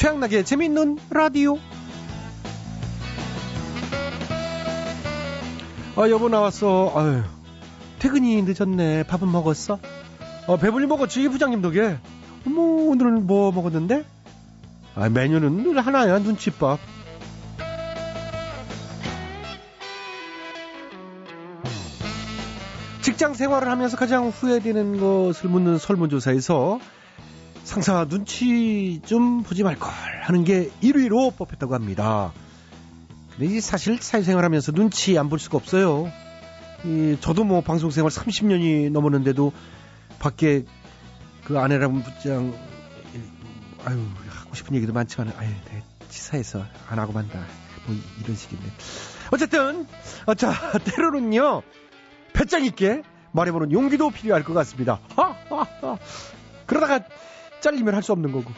[0.00, 1.58] 최양락의 재미있는 라디오.
[5.94, 6.90] 아, 여보 나왔어.
[6.96, 7.22] 아유,
[7.98, 9.02] 퇴근이 늦었네.
[9.02, 9.78] 밥은 먹었어?
[10.46, 11.98] 어, 배불리 먹었지, 부장님 덕에.
[12.46, 14.06] 어머, 오늘은 뭐 먹었는데?
[14.94, 16.80] 아, 메뉴는 늘 하나야, 눈칫밥.
[23.02, 26.80] 직장 생활을 하면서 가장 후회되는 것을 묻는 설문조사에서
[27.70, 29.88] 상사 눈치 좀 보지 말걸
[30.24, 32.32] 하는 게 1위로 뽑혔다고 합니다.
[33.38, 36.10] 근데 사실 사회생활 하면서 눈치 안 볼 수가 없어요.
[36.84, 39.52] 이, 저도 뭐 방송생활 30년이 넘었는데도
[40.18, 40.64] 밖에
[41.44, 42.52] 그 아내랑 부장,
[43.84, 47.38] 아유, 하고 싶은 얘기도 많지만, 아유, 내 치사해서 안 하고 만다.
[47.86, 48.64] 뭐 이런 식인데.
[49.30, 49.86] 어쨌든,
[50.26, 50.52] 어, 자,
[50.96, 51.62] 때로는요,
[52.32, 54.98] 배짱 있게 말해보는 용기도 필요할 것 같습니다.
[55.14, 55.98] 하하하.
[56.66, 57.04] 그러다가
[57.60, 58.52] 잘리면 할 수 없는 거고.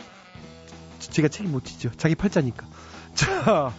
[0.98, 1.90] 제가 책임 못 지죠.
[1.96, 2.66] 자기 팔자니까.
[3.14, 3.72] 자,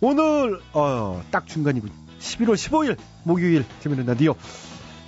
[0.00, 1.88] 오늘, 어, 딱 중간이고.
[2.20, 4.34] 11월 15일, 목요일, 재밌는 라디오.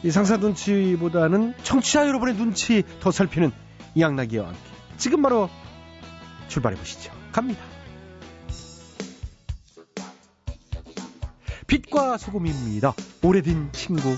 [0.02, 3.50] 이 상사 눈치보다는 청취자 여러분의 눈치 더 살피는
[3.94, 4.60] 이양나기와 함께.
[4.98, 5.48] 지금 바로
[6.48, 7.10] 출발해 보시죠.
[7.32, 7.60] 갑니다.
[11.66, 12.94] 빛과 소금입니다.
[13.22, 14.14] 오래된 친구.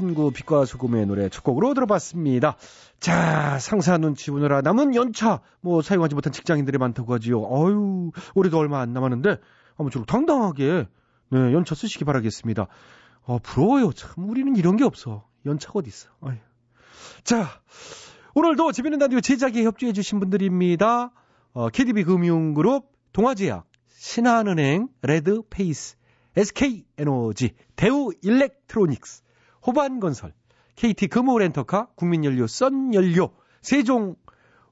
[0.00, 2.56] 친구 빛과 소금의 노래 첫 곡으로 들어봤습니다.
[3.00, 7.42] 자, 상사 눈치 보느라 남은 연차 뭐 사용하지 못한 직장인들이 많다고 하지요.
[7.42, 9.36] 어유 올해도 얼마 안 남았는데
[9.76, 10.88] 아무쪼록 당당하게
[11.28, 12.66] 네, 연차 쓰시기 바라겠습니다.
[13.24, 13.92] 어, 부러워요.
[13.92, 15.28] 참 우리는 이런 게 없어.
[15.44, 16.08] 연차가 어디 있어.
[16.22, 16.36] 어휴.
[17.22, 17.48] 자,
[18.34, 21.12] 오늘도 재밌는 라디오 제작에 협조해 주신 분들입니다.
[21.52, 23.66] 어, KDB 금융그룹, 동아제약,
[23.98, 25.96] 신한은행, 레드페이스,
[26.36, 29.24] SK에너지, 대우일렉트로닉스,
[29.66, 30.32] 호반건설,
[30.76, 33.30] KT 금호렌터카, 국민연료, 썬연료,
[33.62, 34.16] 세종,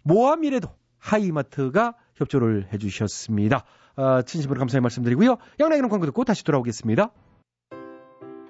[0.02, 0.68] 모아미래도,
[0.98, 3.64] 하이마트가 협조를 해주셨습니다.
[3.96, 5.36] 아, 진심으로 감사의 말씀드리고요.
[5.60, 7.10] 양락이는 광고 듣고 다시 돌아오겠습니다.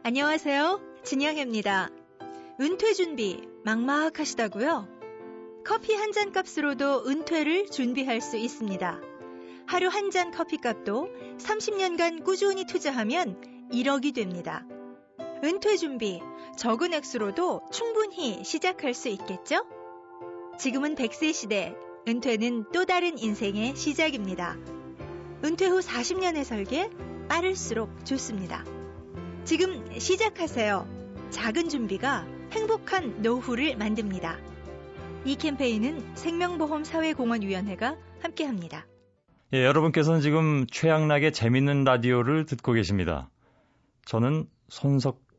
[0.05, 0.81] 안녕하세요.
[1.05, 1.89] 진영입니다.
[2.61, 4.89] 은퇴 준비 막막하시다고요?
[5.67, 9.01] 커피 한 잔 값으로도 은퇴를 준비할 수 있습니다.
[9.67, 14.65] 하루 한 잔 커피 값도 30년간 꾸준히 투자하면 1억이 됩니다.
[15.45, 16.21] 은퇴 준비
[16.57, 19.65] 적은 액수로도 충분히 시작할 수 있겠죠?
[20.59, 21.77] 지금은 100세 시대,
[22.09, 24.57] 은퇴는 또 다른 인생의 시작입니다.
[25.45, 26.91] 은퇴 후 40년의 설계
[27.29, 28.65] 빠를수록 좋습니다.
[29.45, 30.89] 지금 시작하세요.
[31.31, 34.39] 작은 준비가 행복한 노후를 만듭니다.
[35.25, 38.87] 이 캠페인은 생명보험사회공헌위원회가 함께합니다.
[39.53, 43.31] 예, 여러분께서는 지금 최양락의 재밌는 라디오를 듣고 계십니다.
[44.07, 45.28] 저는 손석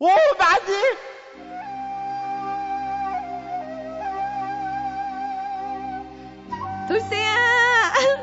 [0.00, 0.06] 오,
[0.38, 0.74] 마님!
[6.88, 7.28] 돌쇠야!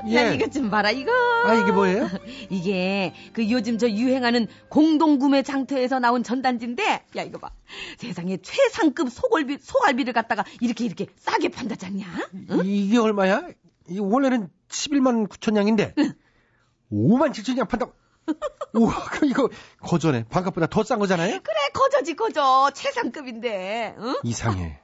[0.07, 0.15] 예.
[0.15, 1.11] 야, 이것 좀 봐라, 이거.
[1.45, 2.07] 아, 이게 뭐예요?
[2.49, 7.51] 이게 그 요즘 저 유행하는 공동구매 장터에서 나온 전단지인데, 야, 이거 봐.
[7.97, 12.05] 세상에 최상급 소갈비, 소갈비를 갖다가 이렇게 이렇게 싸게 판다잖냐?
[12.51, 12.61] 응?
[12.63, 13.47] 이게 얼마야?
[13.89, 15.93] 이 원래는 11만 9천 양인데
[16.91, 17.93] 5만 7천 양 판다고.
[18.73, 19.49] 우와, 그럼 이거
[19.81, 20.25] 거저네.
[20.29, 21.39] 반값보다 더 싼 거잖아요?
[21.41, 22.71] 그래, 거저지, 거저.
[22.73, 24.15] 최상급인데, 응?
[24.23, 24.79] 이상해.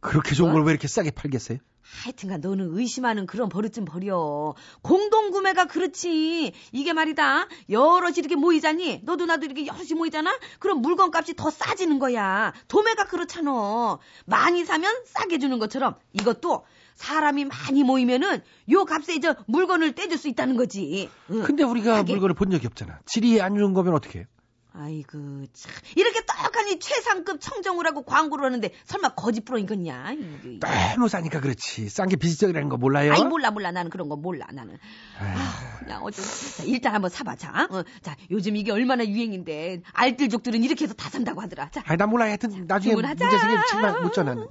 [0.00, 1.58] 그렇게 좋은 걸 왜 이렇게 싸게 팔겠어요?
[2.04, 4.54] 하여튼간 너는 의심하는 그런 버릇 좀 버려.
[4.82, 6.52] 공동구매가 그렇지.
[6.72, 7.48] 이게 말이다.
[7.68, 10.38] 여럿이 이렇게 모이자니 너도 나도 이렇게 여럿이 모이잖아.
[10.60, 12.52] 그럼 물건값이 더 싸지는 거야.
[12.68, 13.98] 도매가 그렇잖아.
[14.24, 16.64] 많이 사면 싸게 주는 것처럼 이것도
[17.04, 21.08] 사람이 많이 모이면은 요 값에 이제 물건을 떼줄 수 있다는 거지.
[21.30, 21.42] 응.
[21.42, 22.12] 근데 우리가 싸게.
[22.12, 23.00] 물건을 본 적이 없잖아.
[23.06, 24.26] 질이 안 좋은 거면 어떻게 해요?
[24.72, 30.12] 아이고 참 이렇게 떡하니 최상급 청정우라고 광고를 하는데 설마 거짓 프로이겠냐?
[30.12, 30.68] 이거.
[30.94, 31.88] 너무 싸니까 그렇지.
[31.88, 33.12] 싼 게 비지적이라는 거 몰라요?
[33.14, 34.76] 아이 몰라 몰라 나는 그런 거 몰라 나는.
[35.18, 37.66] 아, 그냥 어제 자, 일단 한번 사봐 자.
[37.70, 41.70] 어, 자 요즘 이게 얼마나 유행인데 알뜰족들은 이렇게 해서 다 산다고 하더라.
[41.70, 42.26] 자 아니, 난 몰라.
[42.26, 43.24] 하여튼 나중에 주문하자.
[43.24, 44.46] 문제 생기면 정말 못 전하는.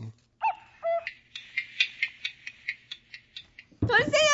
[3.89, 4.33] 돌쇠야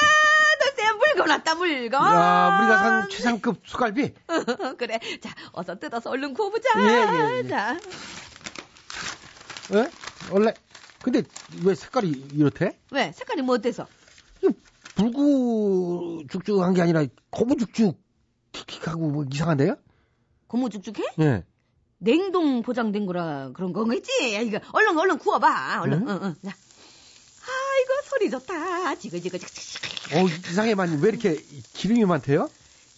[0.62, 2.02] 돌쇠야 물건 왔다 물건.
[2.02, 4.14] 야, 우리가 산 최상급 소갈비.
[4.78, 6.70] 그래 자 어서 뜯어서 얼른 구워보자.
[6.78, 7.48] 예, 예, 예.
[7.48, 7.78] 자
[9.74, 9.90] 예?
[10.32, 10.54] 원래
[11.02, 11.24] 근데
[11.64, 12.78] 왜 색깔이 이렇대?
[12.92, 13.88] 왜 색깔이 뭐 어때서?
[14.96, 18.00] 불구죽죽한 게 아니라 거부죽죽
[18.54, 19.76] 킥킥하고 뭐 이상한데요?
[20.48, 21.04] 고무죽죽해?
[21.20, 21.44] 예.
[21.98, 24.34] 냉동 포장된 거라 그런 거겠지?
[24.36, 25.82] 야, 이거 얼른 얼른 구워봐.
[25.82, 26.08] 얼른.
[26.08, 26.10] 응?
[26.10, 26.36] 응, 응.
[26.50, 26.56] 자.
[27.86, 28.96] 아이고 소리 좋다.
[28.96, 29.38] 지그지그.
[29.38, 31.36] 어 이상해만 왜 이렇게
[31.74, 32.50] 기름이 많대요?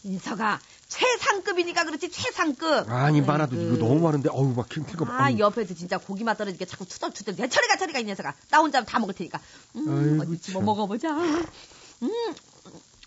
[0.03, 2.89] 인서가 최상급이니까 그렇지 최상급.
[2.89, 3.73] 아니 많아도 아이고.
[3.75, 7.37] 이거 너무 많은데 어우 막 튀고 아 옆에서 진짜 고기만 떨어지게 자꾸 투덜투덜.
[7.39, 8.33] 야, 처리가 처리가 이 녀석아.
[8.49, 9.39] 나 혼자 다 먹을 테니까.
[9.75, 10.63] 음, 아이고, 어디 참.
[10.65, 11.09] 먹어보자.
[11.11, 12.09] 음,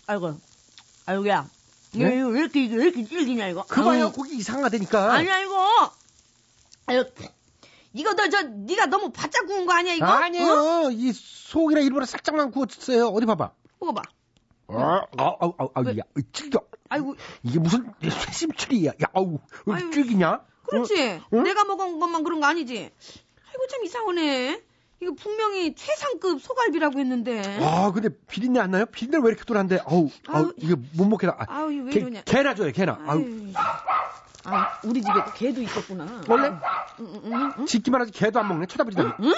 [0.05, 0.39] 아이고,
[1.07, 1.49] 아이고야.
[1.93, 2.05] 네?
[2.05, 3.65] 왜, 왜 이렇게 왜 이렇게 질기냐 이거?
[3.67, 4.11] 그 아유.
[4.11, 5.13] 고기 이상하다니까.
[5.13, 5.91] 아니야 이거.
[6.85, 7.05] 아유,
[7.93, 10.05] 이거 너 저 네가 너무 바짝 구운 거 아니야 이거?
[10.05, 10.51] 아니에요.
[10.53, 10.91] 어?
[10.91, 13.07] 이 속이랑 일부러 살짝만 구웠어요.
[13.07, 13.51] 어디 봐봐.
[13.79, 14.01] 먹어봐.
[14.69, 15.97] 아, 아우, 아우, 아우, 아우, 왜?
[15.97, 16.61] 야, 찔겨.
[16.87, 18.91] 아이고, 이게 무슨 쇠심추리야.
[18.91, 20.41] 야, 아우, 왜 찔기냐?
[20.69, 21.19] 그렇지.
[21.33, 21.43] 응?
[21.43, 22.77] 내가 먹은 것만 그런 거 아니지.
[23.49, 24.61] 아이고 참 이상하네.
[25.01, 27.41] 이거 분명히 최상급 소갈비라고 했는데.
[27.61, 28.85] 아, 근데 비린내 안 나요?
[28.85, 29.83] 비린내 왜 이렇게 돌았는데?
[29.85, 30.53] 아우, 아우.
[30.57, 31.35] 이게 못 먹겠다.
[31.39, 32.21] 아, 아우 왜 개, 이러냐.
[32.23, 32.93] 개나 줘요, 개나.
[33.05, 33.51] 아우, 아유.
[34.45, 36.23] 아, 우리 집에 개도 있었구나.
[36.27, 36.59] 원래 응,
[36.99, 37.65] 응, 응, 응.
[37.65, 38.65] 짓기만 하지 개도 안 먹네.
[38.67, 39.33] 쳐다보지도 응?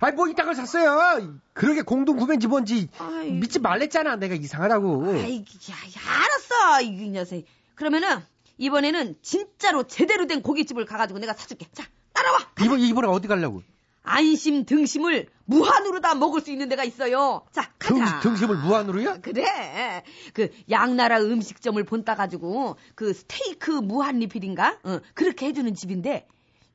[0.00, 1.38] 아니, 뭐 이딴 걸 샀어요.
[1.54, 3.30] 그러게 공동 구매인지 뭔지 아이.
[3.32, 4.16] 믿지 말랬잖아.
[4.16, 5.06] 내가 이상하다고.
[5.12, 6.82] 아이, 야, 야, 알았어.
[6.82, 7.42] 이 녀석.
[7.74, 8.18] 그러면은
[8.58, 11.66] 이번에는 진짜로 제대로 된 고깃집을 가가지고 내가 사줄게.
[11.72, 12.38] 자, 따라와.
[12.62, 13.62] 이번, 이번에 어디 가려고?
[14.04, 17.42] 안심 등심을 무한으로 다 먹을 수 있는 데가 있어요.
[17.52, 18.20] 자, 등, 가자.
[18.20, 19.18] 등 심을 무한으로요?
[19.22, 20.02] 그래.
[20.34, 24.78] 그 양나라 음식점을 본따 가지고 그 스테이크 무한 리필인가?
[24.84, 26.28] 어, 그렇게 해주는 집인데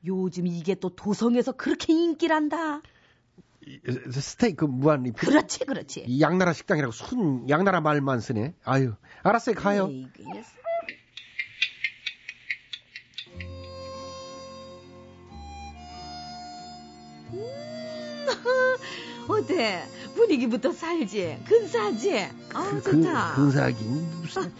[0.04, 2.82] 요즘 이게 또 도성에서 그렇게 인기란다.
[3.66, 3.78] 이-
[4.12, 5.28] 스테이크 무한 리필.
[5.28, 6.04] 그렇지, 그렇지.
[6.06, 8.54] 이 양나라 식당이라고 순 양나라 말만 쓰네.
[8.64, 9.88] 아유, 알았어요, 가요.
[9.90, 10.08] 에이,
[19.30, 19.86] 어때?
[20.14, 21.44] 분위기부터 살지?
[21.46, 22.28] 근사하지?
[22.54, 23.34] 아, 그, 좋다.
[23.34, 24.52] 근사하기 무슨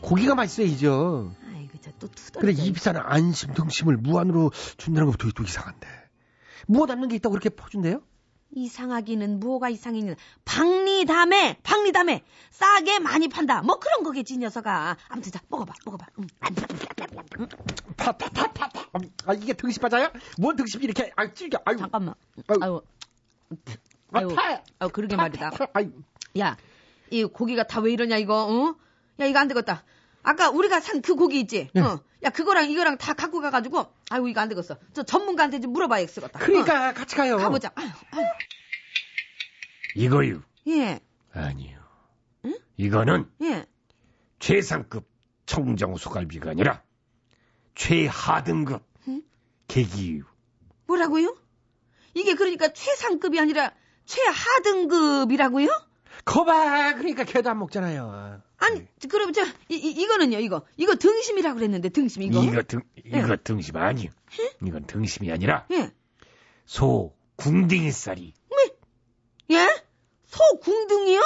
[0.00, 1.34] 고기가 맛있어야죠.
[1.54, 2.40] 아이고, 저또 투덜.
[2.42, 5.88] 그래 이 비싼 안심 등심을 무한으로 준다는 것부터 또 이상한데.
[6.66, 8.02] 무엇 않는 게 있다고 그렇게 퍼준대요?
[8.50, 10.14] 이상하기는 뭐가 이상이냐.
[10.44, 13.62] 박리담에, 박리담에 싸게 많이 판다.
[13.62, 14.96] 뭐 그런 거겠지, 이 녀석아.
[15.08, 16.06] 아무튼 자, 먹어봐, 먹어봐.
[16.18, 16.26] 응.
[17.96, 18.70] 파파파파파.
[19.26, 20.10] 아 이게 등심 맞아요?
[20.38, 21.58] 뭔 등심이 이렇게 아 찔겨.
[21.64, 21.76] 아유.
[21.76, 22.14] 잠깐만.
[22.48, 22.58] 아유.
[22.62, 22.80] 아유,
[24.12, 24.62] 아, 아유, 파.
[24.78, 25.50] 아유, 그러게 말이다.
[25.50, 25.90] 파, 아유.
[26.38, 26.56] 야,
[27.10, 28.76] 이 고기가 다 왜 이러냐, 이거, 어?
[29.20, 29.84] 야, 이거 안 되겠다.
[30.22, 31.70] 아까 우리가 산 그 고기 있지?
[31.74, 31.80] 네.
[31.80, 32.02] 어.
[32.24, 34.76] 야, 그거랑 이거랑 다 갖고 가가지고, 아이고, 이거 안 되겠어.
[34.92, 36.28] 저 전문가한테 좀 물어봐야겠어.
[36.32, 37.34] 그러니까 같이 가요.
[37.36, 37.70] 어, 가보자.
[37.74, 38.24] 아유, 아유.
[39.94, 40.42] 이거요.
[40.68, 41.00] 예,
[41.32, 41.78] 아니요.
[42.44, 42.56] 응?
[42.76, 43.66] 이거는 예.
[44.38, 45.08] 최상급
[45.46, 46.82] 청정 소갈비가 아니라
[47.74, 49.22] 최하등급 응?
[49.66, 50.24] 개기유.
[50.86, 51.36] 뭐라고요?
[52.14, 53.72] 이게 그러니까 최상급이 아니라
[54.08, 55.68] 최하등급이라고요?
[56.24, 56.94] 거봐.
[56.94, 58.42] 그러니까 개도 안 먹잖아요.
[58.56, 60.64] 아니, 그럼 저, 이, 이, 이 거는요, 이거.
[60.76, 62.42] 이거 등심이라고 그랬는데, 등심, 이거.
[62.42, 63.36] 이거 등 이거 예.
[63.36, 64.10] 등심 아니요.
[64.66, 65.92] 이건 등심이 아니라 예.
[66.66, 68.34] 소 궁딩이살이.
[69.50, 69.84] 예?
[70.24, 71.20] 소 궁둥이요?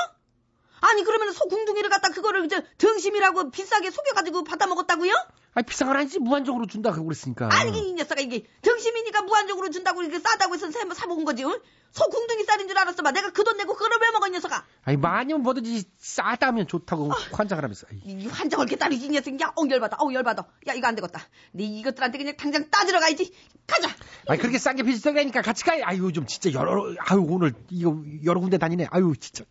[0.84, 5.12] 아니, 그러면 소 궁둥이를 갖다 그거를 이제 등심이라고 비싸게 속여가지고 받아 먹었다고요?
[5.54, 7.48] 아 비싼 건 아니지 무한적으로 준다고 그랬으니까.
[7.52, 11.58] 아니, 이 녀석아, 이게 등심이니까 무한적으로 준다고 이렇게 싸다고 해서 사- 사 먹은 거지, 응?
[11.92, 13.10] 소 궁둥이 쌀인 줄 알았어, 봐.
[13.12, 14.64] 내가 그 돈 내고 그거를 왜 먹어, 이 녀석아?
[14.84, 17.16] 아니 많이면 뭐든지 싸다면 좋다고 아.
[17.32, 17.86] 환장을 하면서.
[17.90, 17.98] 아이.
[18.04, 19.38] 이 환장을 이렇게 따르지, 이 녀석.
[19.42, 20.46] 야, 어, 열받아, 어, 열받아.
[20.68, 21.20] 야, 이거 안 되겠다.
[21.52, 23.32] 네 이것들한테 그냥 당장 따지러 가야지.
[23.66, 23.88] 가자!
[24.26, 25.82] 아니 그렇게 싼게 비슷하니까 같이 가요.
[25.84, 28.86] 아유 요즘 진짜 여러 아유 오늘 이거 여러 군데 다니네.
[28.90, 29.44] 아유 진짜.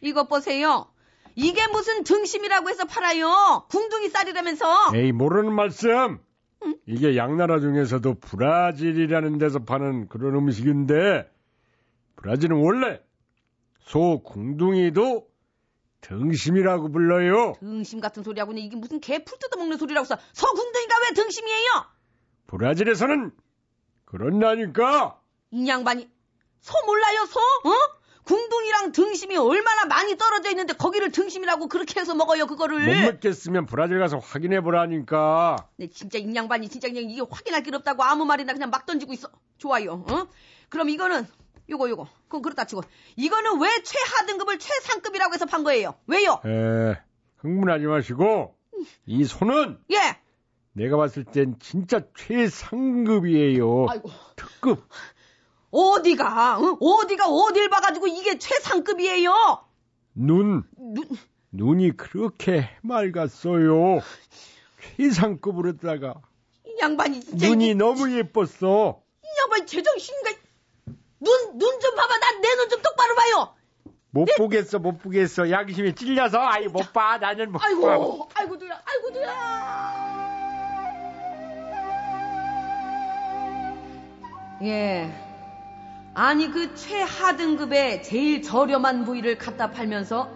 [0.00, 0.90] 이것 보세요.
[1.34, 3.66] 이게 무슨 등심이라고 해서 팔아요.
[3.70, 4.92] 궁둥이 쌀이라면서.
[4.94, 6.18] 에이 모르는 말씀.
[6.86, 11.30] 이게 양나라 중에서도 브라질이라는 데서 파는 그런 음식인데
[12.16, 13.00] 브라질은 원래
[13.80, 15.28] 소 궁둥이도
[16.00, 17.54] 등심이라고 불러요.
[17.60, 20.16] 등심 같은 소리하고는 이게 무슨 개풀 뜯어먹는 소리라고 써.
[20.32, 21.68] 서궁둥이가 왜 등심이에요?
[22.48, 23.30] 브라질에서는
[24.04, 25.20] 그런다니까.
[25.50, 26.08] 이 양반이
[26.60, 27.38] 소 몰라요 소?
[27.40, 27.97] 어?
[28.28, 32.84] 궁둥이랑 등심이 얼마나 많이 떨어져 있는데 거기를 등심이라고 그렇게 해서 먹어요 그거를.
[32.84, 35.56] 못 먹겠으면 브라질 가서 확인해 보라니까.
[35.76, 39.30] 네, 진짜 인양반이 진짜 그냥 이게 확인할 길 없다고 아무 말이나 그냥 막 던지고 있어.
[39.56, 40.04] 좋아요.
[40.10, 40.26] 어?
[40.68, 41.26] 그럼 이거는
[41.70, 42.06] 요거 요거.
[42.24, 42.82] 그건 그렇다 치고
[43.16, 45.94] 이거는 왜 최하등급을 최상급이라고 해서 판 거예요?
[46.06, 46.42] 왜요?
[46.44, 47.00] 에,
[47.38, 48.54] 흥분하지 마시고
[49.06, 50.18] 이 손은 예.
[50.74, 53.86] 내가 봤을 땐 진짜 최상급이에요.
[53.88, 54.10] 아이고.
[54.36, 54.86] 특급.
[55.70, 56.58] 어디가?
[56.60, 56.76] 응?
[56.80, 59.32] 어디가 어딜 봐가지고 이게 최상급이에요?
[60.14, 61.04] 눈, 눈,
[61.52, 64.00] 눈이 그렇게 맑았어요.
[64.96, 66.14] 최상급으로다가
[66.66, 69.00] 이 양반이 진짜 눈이 이게, 너무 예뻤어.
[69.22, 70.30] 이 양반이 제정신인가?
[71.20, 72.18] 눈, 눈 좀 봐봐.
[72.18, 73.54] 난 내 눈 좀 똑바로 봐요.
[74.10, 75.50] 못 보겠어, 못 보겠어.
[75.50, 77.18] 양심이 찔려서 아이 못 봐.
[77.18, 77.66] 나는 못 봐.
[77.66, 80.08] 아이고, 아이고, 누야, 아이고, 누야.
[84.62, 85.27] 예.
[86.20, 90.28] 아니, 그 최하등급의 제일 저렴한 부위를 갖다 팔면서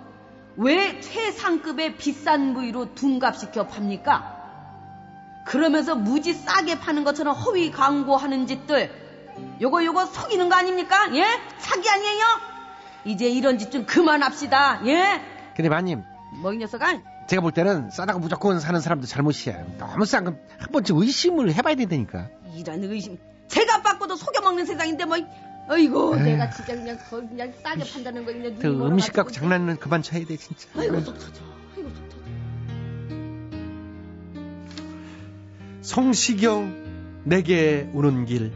[0.56, 5.42] 왜 최상급의 비싼 부위로 둔갑시켜 팝니까?
[5.44, 8.92] 그러면서 무지 싸게 파는 것처럼 허위 광고하는 짓들.
[9.60, 11.10] 요거, 요거 속이는 거 아닙니까?
[11.16, 11.24] 예?
[11.58, 12.24] 사기 아니에요?
[13.04, 14.82] 이제 이런 짓 좀 그만합시다.
[14.86, 15.20] 예?
[15.56, 16.04] 근데 마님,
[16.42, 17.00] 뭐 이 녀석아?
[17.26, 19.66] 제가 볼 때는 싸다고 무조건 사는 사람도 잘못이에요.
[19.78, 22.28] 너무 싼 건 한 번쯤 의심을 해봐야 된다니까.
[22.54, 23.18] 이런 의심.
[23.48, 25.16] 제가 받고도 속여먹는 세상인데 뭐.
[25.68, 26.24] 어이구 에휴.
[26.24, 29.30] 내가 진짜 그냥 거 그냥 싸게 판다는 거 그냥 그 눈이 음식 갖고.
[29.30, 30.68] 장난은 그만 쳐야 돼 진짜.
[30.76, 31.42] 아이고 속 터져.
[31.76, 32.22] 아이고 속 터져.
[35.82, 38.52] 성시경 내게 오는 길.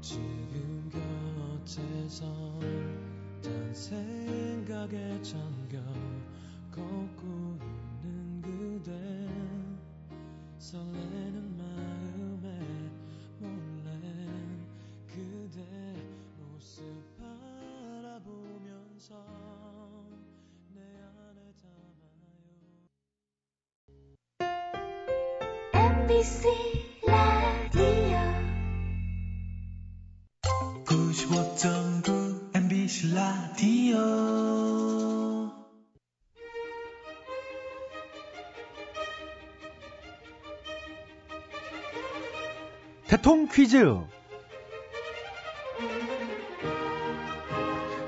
[0.00, 0.90] 지금
[1.64, 2.24] 곁에서
[3.42, 5.78] 단 생각에 잠겨
[26.24, 26.48] MBC
[27.06, 28.16] 라디오
[30.86, 33.98] 95.9 MBC 라디오
[43.06, 43.84] 대통 퀴즈.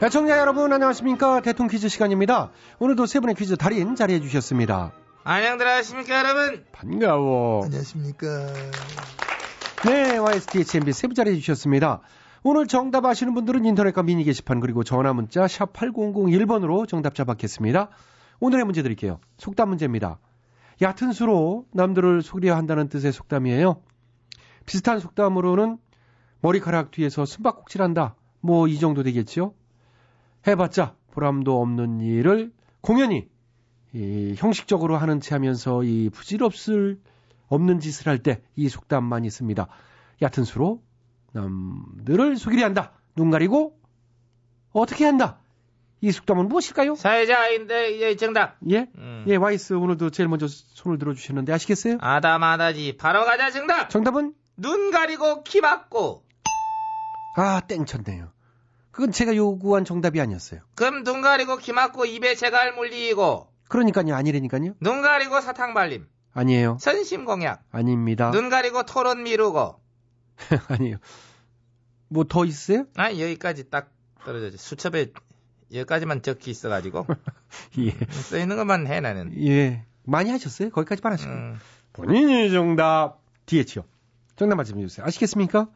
[0.02, 2.50] 애청자 여러분 안녕하십니까 대통 퀴즈 시간입니다.
[2.78, 4.92] 오늘도 세 분의 퀴즈 달인 자리해 주셨습니다.
[5.28, 7.64] 안녕들 하십니까 여러분 반가워.
[7.64, 8.46] 안녕하십니까.
[9.84, 12.00] 네, YSTHMB 세부 자리 해 주셨습니다.
[12.44, 17.88] 오늘 정답 아시는 분들은 인터넷과 미니 게시판 그리고 전화 문자 샵 8001번으로 정답자 받겠습니다.
[18.38, 19.18] 오늘의 문제 드릴게요.
[19.38, 20.20] 속담 문제입니다.
[20.80, 23.82] 얕은 수로 남들을 속이려 한다는 뜻의 속담이에요.
[24.64, 25.78] 비슷한 속담으로는
[26.40, 28.14] 머리카락 뒤에서 숨바꼭질한다.
[28.42, 29.54] 뭐 이 정도 되겠지요.
[30.46, 33.28] 해봤자 보람도 없는 일을 공연히
[33.94, 36.98] 이 형식적으로 하는 채 하면서 이 부질없을
[37.48, 39.68] 없는 짓을 할 때 이 속담 많이 씁니다.
[40.22, 40.82] 얕은 수로
[41.32, 42.92] 남들을 속이려 한다.
[43.14, 43.78] 눈 가리고
[44.72, 45.38] 어떻게 한다.
[46.02, 46.94] 이 속담은 무엇일까요?
[46.94, 48.86] 사회자인데 이제 정답 예?
[48.96, 49.24] 음.
[49.28, 51.96] 예, 와이스 오늘도 제일 먼저 손을 들어주셨는데 아시겠어요?
[52.00, 54.34] 아다마다지 바로 가자 정답 정답은?
[54.58, 56.24] 눈 가리고 키 막고
[57.32, 58.30] 아, 땡쳤네요.
[58.90, 60.60] 그건 제가 요구한 정답이 아니었어요.
[60.74, 64.74] 그럼 눈 가리고 키 막고 입에 재갈 물리고 그러니까요, 아니라니까요?
[64.80, 66.78] 눈 가리고 사탕 발림 아니에요.
[66.80, 68.30] 선심 공약 아닙니다.
[68.30, 69.80] 눈 가리고 토론 미루고
[70.68, 70.96] 아니에요.
[72.08, 72.86] 뭐 더 있어요?
[72.96, 73.90] 아 여기까지 딱
[74.24, 75.12] 떨어졌지 수첩에
[75.72, 77.06] 여기까지만 적기 있어가지고
[77.78, 77.90] 예.
[78.12, 79.84] 써 있는 것만 해 나는 예.
[80.04, 80.70] 많이 하셨어요?
[80.70, 81.30] 거기까지만 하시고.
[81.32, 81.58] 음.
[81.92, 83.20] 본인이 정답.
[83.46, 83.84] DH요.
[84.36, 85.04] 정답 말씀해 주세요.
[85.06, 85.68] 아시겠습니까?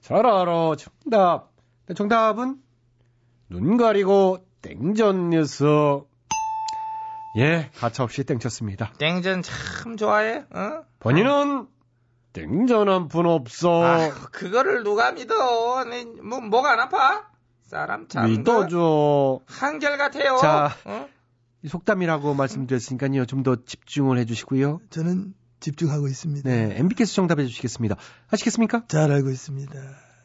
[0.00, 0.76] 잘 알아.
[0.76, 1.50] 정답.
[1.86, 2.56] 네, 정답은
[3.48, 6.06] 눈 가리고 땡전 녀석.
[7.36, 8.92] 예, 가차없이 땡쳤습니다.
[8.98, 10.82] 땡전 참 좋아해 어?
[11.00, 11.66] 본인은
[12.32, 13.82] 땡전 한 푼 없어.
[13.84, 17.28] 아 그거를 누가 믿어 네, 뭐 뭐가 안 아파
[17.66, 19.40] 사람 참 믿어줘.
[19.46, 20.70] 한결 같아요 자.
[20.84, 21.08] 어?
[21.62, 23.24] 이 속담이라고 말씀드렸으니까요.
[23.26, 24.80] 좀 더 집중을 해 주시고요.
[24.90, 26.48] 저는 집중하고 있습니다.
[26.48, 27.96] 네, MB께서 정답해 주시겠습니다.
[28.30, 28.84] 아시겠습니까?
[28.88, 29.72] 잘 알고 있습니다.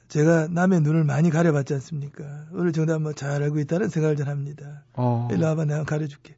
[0.09, 2.23] 제가 남의 눈을 많이 가려봤지 않습니까?
[2.51, 4.83] 오늘 정답 뭐 잘 알고 있다는 생각을 전 합니다.
[4.93, 5.29] 어.
[5.31, 6.35] 일로 와봐, 내가 가려줄게.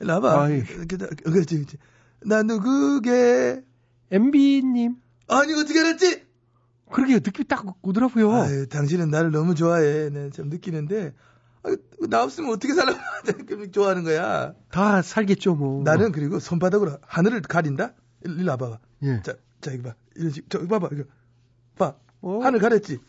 [0.00, 0.42] 일로 와봐.
[0.44, 0.62] 아이.
[0.62, 1.76] 그다- 그렇지, 그렇지.
[2.24, 3.62] 나 누구게?
[4.10, 4.96] MB님.
[5.28, 6.24] 아니, 어떻게 알았지?
[6.90, 7.16] 그러게요.
[7.16, 8.32] 느낌이 딱 오더라고요.
[8.32, 10.10] 아유, 당신은 나를 너무 좋아해.
[10.10, 11.14] 내가 좀 느끼는데.
[11.62, 11.76] 아,
[12.08, 12.98] 나 없으면 어떻게 살라고
[13.72, 14.54] 좋아하는 거야.
[14.70, 15.82] 다 살겠죠, 뭐.
[15.82, 17.94] 나는 그리고 손바닥으로 하늘을 가린다?
[18.24, 18.78] 일로 와봐.
[19.04, 19.22] 예.
[19.22, 19.94] 자, 자, 이거 봐.
[20.16, 20.94] 이런 식, 저, 이거 봐봐.
[20.94, 21.04] 이거.
[21.76, 21.94] 봐.
[22.26, 22.40] 어?
[22.42, 23.00] 하늘 가렸지?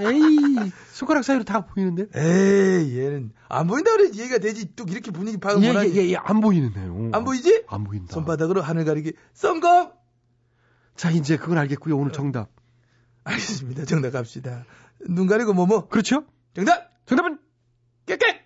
[0.00, 2.06] 에이, 손가락 사이로 다 보이는데?
[2.12, 4.10] 에이, 얘는 안 보인다 그래.
[4.16, 4.74] 얘가 되지.
[4.74, 5.94] 또 이렇게 분위기 파악 예, 못하지.
[5.94, 7.10] 예, 예, 예, 안 보이는데요.
[7.12, 7.64] 안 보이지?
[7.68, 8.12] 안 보인다.
[8.12, 9.12] 손바닥으로 하늘 가리기.
[9.32, 9.92] 성공!
[10.96, 11.96] 자, 이제 그건 알겠고요.
[11.96, 12.50] 오늘 정답.
[13.22, 13.84] 알겠습니다.
[13.84, 14.64] 정답 갑시다.
[15.08, 15.86] 눈 가리고 뭐뭐?
[15.88, 16.24] 그렇죠?
[16.54, 16.90] 정답!
[17.06, 17.38] 정답은
[18.06, 18.42] 깨깨!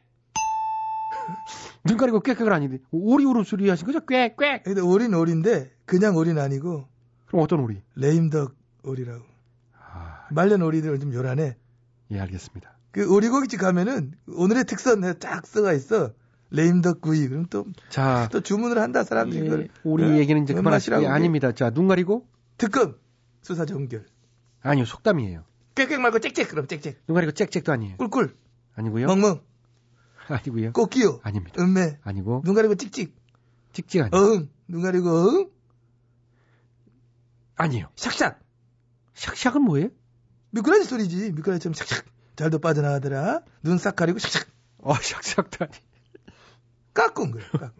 [1.84, 2.80] 눈 가리고 꽥꽥은 아닌데.
[2.90, 4.00] 오리 울음소리 하신 거죠?
[4.00, 4.62] 꽥 꽥.
[4.62, 6.86] 근데 오리는 오리인데, 그냥 오리는 아니고,
[7.26, 7.80] 그럼 어떤 오리?
[7.94, 8.54] 레임덕
[8.84, 9.37] 오리라고.
[10.30, 11.56] 말년 오리들은 좀 요란해.
[12.10, 12.76] 예, 알겠습니다.
[12.90, 16.12] 그 오리고기집 가면은 오늘의 특선 쫙 써가 있어.
[16.50, 17.28] 레임덕 구이.
[17.28, 19.40] 그럼 또, 자, 또 주문을 한다, 사람들이.
[19.40, 19.68] 예, 그걸.
[19.84, 20.18] 오리 예?
[20.18, 20.54] 얘기는 이제.
[20.54, 21.52] 맛이라고 예, 아닙니다.
[21.52, 22.26] 자, 눈 가리고?
[22.56, 22.96] 특검.
[23.42, 24.06] 수사 종결.
[24.62, 25.44] 아니요, 속담이에요.
[25.74, 26.94] 꽥꽥 말고 짹짹 그럼 짹짹.
[27.06, 27.96] 눈 가리고 짹짹도 아니에요.
[27.98, 28.34] 꿀꿀.
[28.74, 29.06] 아니고요.
[29.06, 29.40] 멍멍.
[30.28, 30.72] 아니고요.
[30.72, 31.20] 꽃기요.
[31.22, 31.62] 아닙니다.
[31.62, 31.98] 은매.
[32.02, 33.14] 아니고 눈 가리고 찍찍.
[33.72, 34.10] 찍찍 아니에요.
[34.24, 34.48] 어흥.
[34.68, 35.50] 눈 가리고 어흥.
[37.56, 37.88] 아니에요.
[37.96, 38.36] 샥샥.
[39.14, 39.88] 샥샥은 뭐예요?
[40.50, 41.32] 미꾸라지 소리지.
[41.32, 42.04] 미꾸라지처럼 샥샥.
[42.36, 43.40] 잘도 빠져나가더라.
[43.62, 44.46] 눈 싹 가리고 샥샥.
[44.78, 45.72] 어, 샥샥도 아니.
[46.94, 47.44] 깎은 거야.
[47.50, 47.70] 깎은.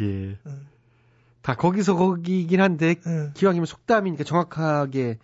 [0.00, 0.38] 예.
[0.46, 0.66] 응.
[1.42, 3.30] 다 거기서 거기긴 한데 응.
[3.34, 5.18] 기왕이면 속담이니까 정확하게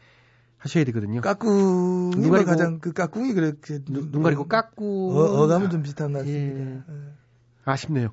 [0.59, 1.21] 하셔야 되거든요.
[1.23, 6.19] 까꿍이 눈뭐 가장 그 까꿍이 그렇게 눈, 눈 가리고 깎고 어, 어감은 좀 비슷한 것
[6.21, 6.61] 같습니다.
[6.61, 6.75] 예.
[6.95, 7.13] 예.
[7.65, 8.11] 아쉽네요.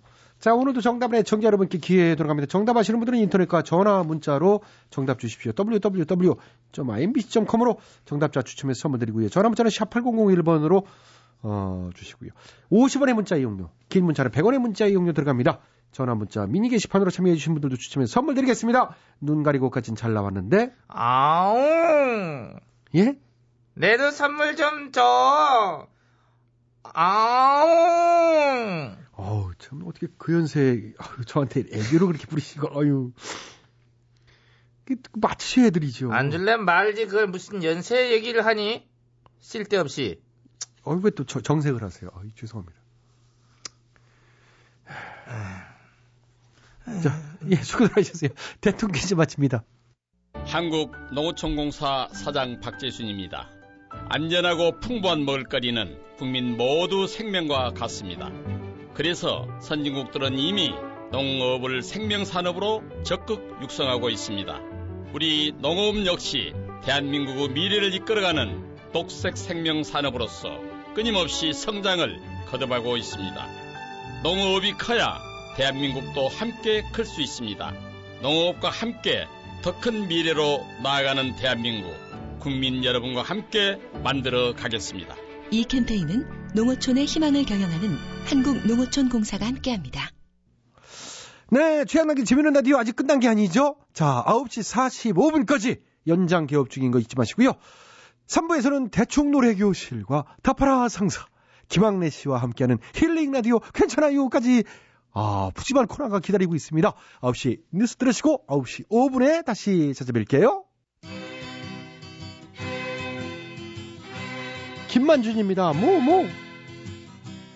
[0.48, 2.48] 자, 오늘도 정답을 청자 여러분께 기회 돌아갑니다.
[2.48, 5.52] 정답 아시는 분들은 인터넷과 전화 문자로 정답 주십시오.
[5.52, 9.28] www.imbc.com으로 정답자 추첨해서 선물 드리고요.
[9.28, 10.86] 전화 문자는 샵 8001번으로
[11.42, 12.30] 어, 주시고요.
[12.72, 15.60] 50원의 문자 이용료, 긴 문자는 100원의 문자 이용료 들어갑니다.
[15.92, 18.96] 전화 문자 미니 게시판으로 참여해 주신 분들도 추첨해서 선물 드리겠습니다.
[19.20, 22.56] 눈 가리고까지는 잘 나왔는데 아웅
[22.96, 23.20] 예?
[23.74, 25.88] 내도 선물 좀 줘.
[26.94, 33.12] 아웅 어우, 참, 어떻게 그 연세에, 아유, 저한테 애교로 그렇게 부리시고, 아유.
[34.86, 36.12] 그, 맞추셔야 드리죠.
[36.14, 38.88] 안 줄래 말지 그걸 무슨 연세 얘기를 하니
[39.42, 40.22] 쓸데없이
[40.84, 42.10] 어이, 왜또 정색을 하세요?
[42.16, 42.80] 아유, 죄송합니다.
[47.04, 48.30] 자, 예, 수고들 하셨어요.
[48.62, 49.66] 대통령 퀴즈 마칩니다.
[50.46, 53.50] 한국농어촌공사 사장 박재순입니다.
[54.10, 58.32] 안전하고 풍부한 먹을거리는 국민 모두 생명과 같습니다.
[58.98, 60.74] 그래서 선진국들은 이미
[61.12, 64.60] 농업을 생명산업으로 적극 육성하고 있습니다.
[65.14, 66.52] 우리 농업 역시
[66.84, 70.50] 대한민국의 미래를 이끌어가는 독색 생명산업으로서
[70.96, 73.48] 끊임없이 성장을 거듭하고 있습니다.
[74.24, 75.20] 농업이 커야
[75.58, 77.74] 대한민국도 함께 클 수 있습니다.
[78.24, 79.28] 농업과 함께
[79.62, 81.94] 더 큰 미래로 나아가는 대한민국
[82.40, 85.16] 국민 여러분과 함께 만들어 가겠습니다.
[85.52, 90.10] 이 캠페인은 농어촌의 희망을 경영하는 한국농어촌공사가 함께합니다.
[91.50, 93.76] 네, 최양락의 재미있는 라디오 아직 끝난 게 아니죠?
[93.94, 97.54] 자, 9시 45분까지 연장 개업 중인 거 잊지 마시고요.
[98.28, 101.26] 3부에서는 대충 노래 교실과 다파라 상사,
[101.70, 104.64] 김학래 씨와 함께하는 힐링 라디오 괜찮아요까지
[105.14, 106.94] 아, 푸짐한 코너가 기다리고 있습니다.
[107.22, 110.64] 9시 뉴스 들으시고 9시 5분에 다시 찾아뵐게요.
[114.88, 115.74] 김만준입니다.
[115.74, 116.28] 뭐, 뭐.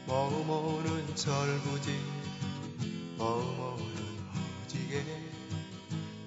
[0.05, 1.97] 머무는 철부지
[3.17, 3.85] 머무는
[4.65, 5.03] 허지게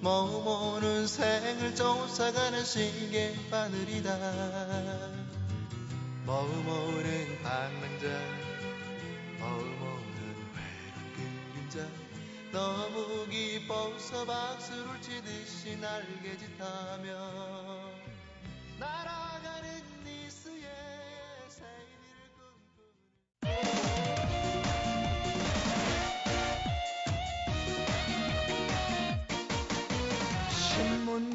[0.01, 4.17] 머무는 생을 쫓아가는 시계 바늘이다
[6.25, 8.07] 머무는 방랑자
[9.39, 11.13] 머무는 외로운
[11.53, 11.87] 그림자
[12.51, 17.09] 너무 기뻐서 박수를 치듯이 날개짓하며
[18.79, 19.94] 날아가는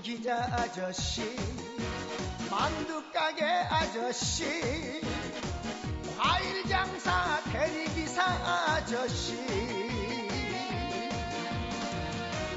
[0.03, 1.23] 기자 아저씨,
[2.51, 4.45] 만두 가게 아저씨,
[6.19, 9.35] 과일 장사 대리기사 아저씨,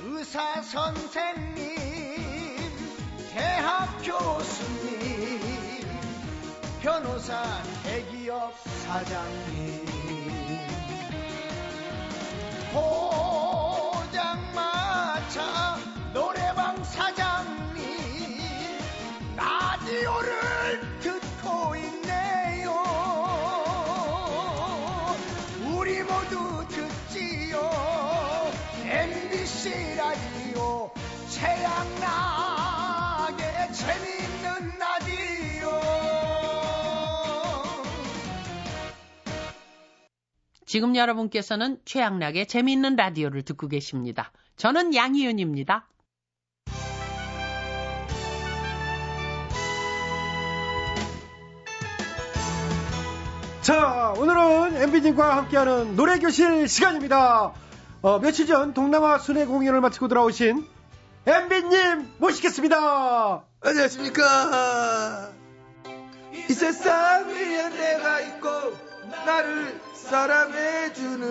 [0.04, 1.76] 의사 선생님,
[3.34, 4.93] 대학 교수님,
[6.84, 7.42] 변호사
[7.82, 9.86] 대기업 사장님,
[12.74, 13.33] 포
[40.74, 44.32] 지금 여러분께서는 최양락의 재미있는 라디오를 듣고 계십니다.
[44.56, 45.88] 저는 양희윤입니다.
[53.62, 57.54] 자, 오늘은 엠비진과 함께하는 노래교실 시간입니다.
[58.02, 60.66] 어, 며칠 전 동남아 순회 공연을 마치고 돌아오신
[61.28, 63.46] 엠비님 모시겠습니다.
[63.62, 65.30] 안녕하십니까.
[66.50, 68.50] 이 세상 위에 내가 있고
[69.28, 71.24] 나를 사랑해주는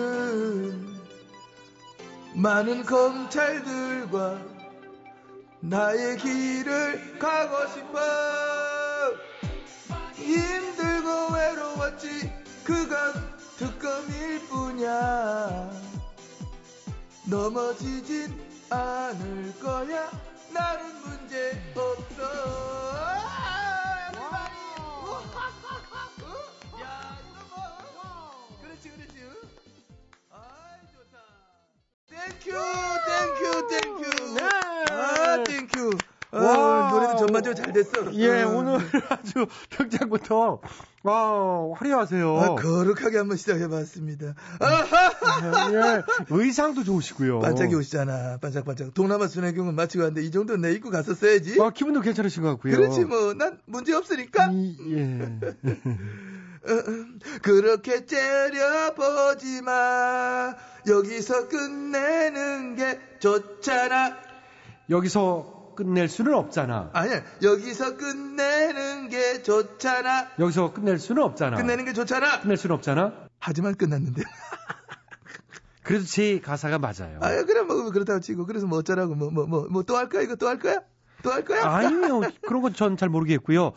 [2.35, 4.41] 많은 검찰들과
[5.59, 7.99] 나의 길을 가고 싶어.
[10.15, 12.31] 힘들고 외로웠지
[12.63, 13.13] 그건
[13.57, 15.69] 특검일 뿐이야.
[17.29, 18.35] 넘어지진
[18.69, 20.09] 않을 거야.
[20.51, 23.22] 나는 문제 없어
[32.43, 34.43] 땡큐 땡큐 땡큐
[34.91, 35.91] 아 땡큐
[36.31, 36.91] 아, 와.
[36.91, 38.49] 노래도 전반적으로 잘 됐어 예, 어.
[38.57, 38.79] 오늘
[39.09, 40.59] 아주 평장부터
[41.03, 42.37] 와, 화려하세요.
[42.37, 44.35] 아, 거룩하게 한번 시작해봤습니다.
[44.59, 45.11] 아하!
[45.73, 47.41] 예, 의상도 좋으시고요.
[47.41, 48.37] 반짝이 옷이잖아.
[48.37, 48.93] 반짝반짝.
[48.93, 51.61] 동남아 순회경은 마치고 왔는데 이 정도는 내 입고 갔었어야지.
[51.61, 52.77] 아, 기분도 괜찮으신 것 같고요.
[52.77, 53.33] 그렇지 뭐.
[53.33, 54.49] 난 문제 없으니까.
[54.53, 55.39] 예.
[57.41, 60.55] 그렇게 째려보지 마.
[60.87, 64.15] 여기서 끝내는 게 좋잖아.
[64.89, 66.89] 여기서 끝낼 수는 없잖아.
[66.93, 67.23] 아니야.
[67.41, 70.27] 여기서 끝내는 게 좋잖아.
[70.39, 71.57] 여기서 끝낼 수는 없잖아.
[71.57, 72.41] 끝내는 게 좋잖아.
[72.41, 73.13] 끝낼 수는 없잖아.
[73.39, 74.21] 하지만 끝났는데.
[75.83, 77.19] 그래도 제 가사가 맞아요.
[77.21, 80.21] 아, 그래 뭐 그렇다고 치고 그래서 뭐 어쩌라고 뭐 뭐 뭐 뭐 또 할 거야
[80.21, 80.79] 이거 또 할 거야?
[81.23, 81.65] 또 할 거야?
[81.65, 82.21] 아니요.
[82.47, 83.73] 그런 건 전 잘 모르겠고요.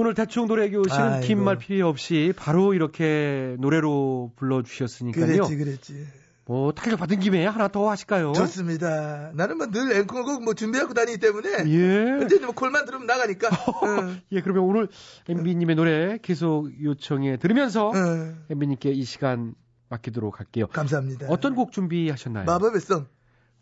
[0.00, 1.20] 오늘 대충 노래 교실은.
[1.20, 5.26] 긴 말 필요 없이 바로 이렇게 노래로 불러주셨으니까요.
[5.26, 6.06] 그랬지 그랬지.
[6.46, 8.32] 뭐 탄력 받은 김에 하나 더 하실까요?
[8.32, 9.30] 좋습니다.
[9.34, 12.10] 나는 뭐 늘 앵콜곡 뭐 준비하고 다니기 때문에 예.
[12.22, 13.48] 언제든 뭐 콜만 들으면 나가니까.
[13.84, 14.20] 응.
[14.32, 14.88] 예, 그러면 오늘
[15.28, 18.38] MB님의 노래 계속 요청해 들으면서 응.
[18.50, 19.54] MB님께 이 시간
[19.90, 20.66] 맡기도록 할게요.
[20.72, 21.26] 감사합니다.
[21.28, 22.46] 어떤 곡 준비하셨나요?
[22.46, 23.06] 마법의 성.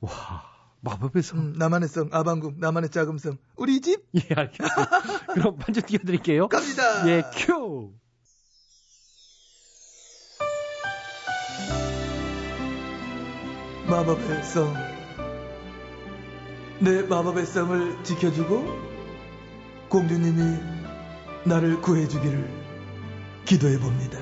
[0.00, 0.10] 와,
[0.80, 1.38] 마법의 성.
[1.38, 3.38] 음, 나만의 성, 아방궁, 나만의 자금성.
[3.56, 5.00] 우리 집 예, 알겠습니다.
[5.34, 6.48] 그럼 반주 띄워드릴게요.
[6.48, 7.08] 갑니다.
[7.08, 7.92] 예, 큐!
[13.88, 14.74] 마법의 성.
[16.80, 18.78] 내 마법의 성을 지켜주고
[19.88, 20.58] 공주님이
[21.44, 22.48] 나를 구해주기를
[23.46, 24.18] 기도해 봅니다.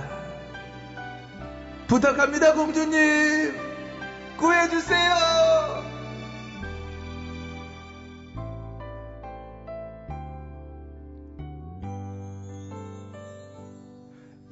[1.89, 3.53] 부탁합니다, 공주님.
[4.39, 5.76] 구해주세요.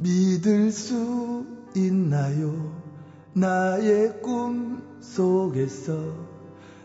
[0.05, 2.53] 믿을 수 있나요?
[3.33, 5.95] 나의 꿈 속에서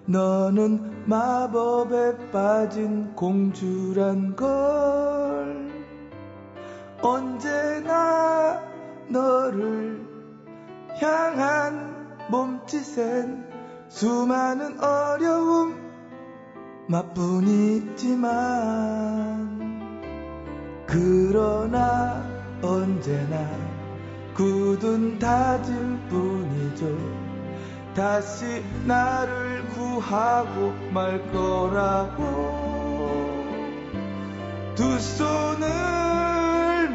[0.05, 5.69] 너는 마법에 빠진 공주란 걸
[7.01, 8.63] 언제나
[9.10, 10.01] 너를
[11.01, 13.49] 향한 몸짓엔
[13.89, 15.75] 수많은 어려움
[16.88, 18.29] 맛뿐이지만
[20.88, 23.50] 그러나 언제나
[24.36, 26.86] 굳은 다짐 뿐이죠.
[27.93, 32.69] 다시 나를 구하고 말 거라고.
[34.76, 35.67] 두 손을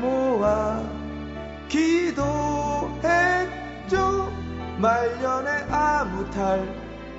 [0.01, 0.83] 모아
[1.69, 3.03] 기도했죠.
[4.79, 6.67] 말년에 아무 탈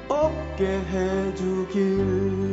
[0.07, 2.45] 없게 해주길.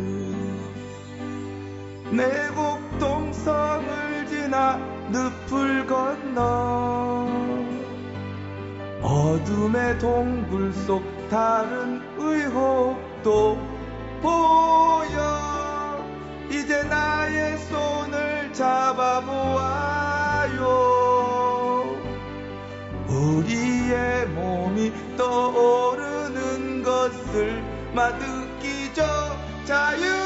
[2.11, 7.29] 내 곡동성을 지나 늪을 건너
[9.03, 13.59] 어둠의 동굴 속 다른 의혹도
[14.23, 16.07] 보여.
[16.49, 19.83] 이제 나의 손을 잡아보아요.
[23.09, 27.63] 우리의 몸이 떠오르는 것을
[27.95, 29.03] 마드끼죠.
[29.65, 30.22] 자유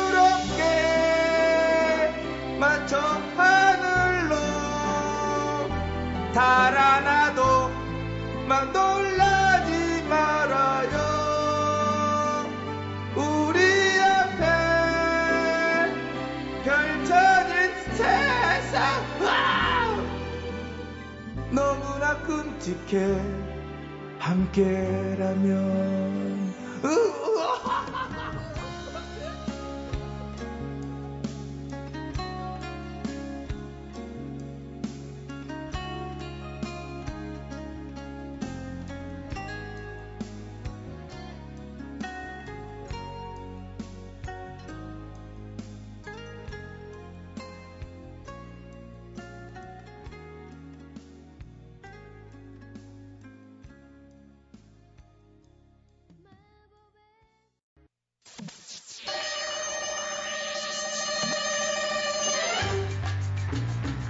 [6.36, 7.70] 달아나도
[8.46, 10.98] 막 놀라지 말아요.
[13.16, 13.62] 우리
[14.02, 14.44] 앞에
[16.62, 18.76] 펼쳐진 세상.
[19.22, 20.04] 와우!
[21.50, 23.18] 너무나 끔찍해.
[24.18, 25.54] 함께라면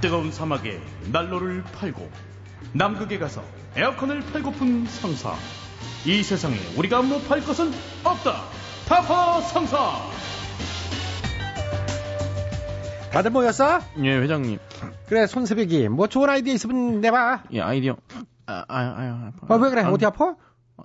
[0.06, 2.08] 뜨거운 사막에 난로를 팔고
[2.74, 3.42] 남극에 가서
[3.74, 5.34] 에어컨을 팔고픈 상사.
[6.06, 7.72] 이 세상에 우리가 못 팔 것은
[8.04, 8.44] 없다.
[8.86, 9.96] 타파 상사.
[13.10, 13.80] 다들 모였어?
[14.04, 14.60] 예, 회장님.
[15.08, 15.88] 그래, 손새벽이.
[15.88, 17.42] 뭐 좋은 아이디어 있으면 내봐.
[17.54, 17.96] 예, 아이디어.
[18.46, 19.82] 아, 아, 아, 아, 왜 그래?
[19.82, 20.36] 어디 아파?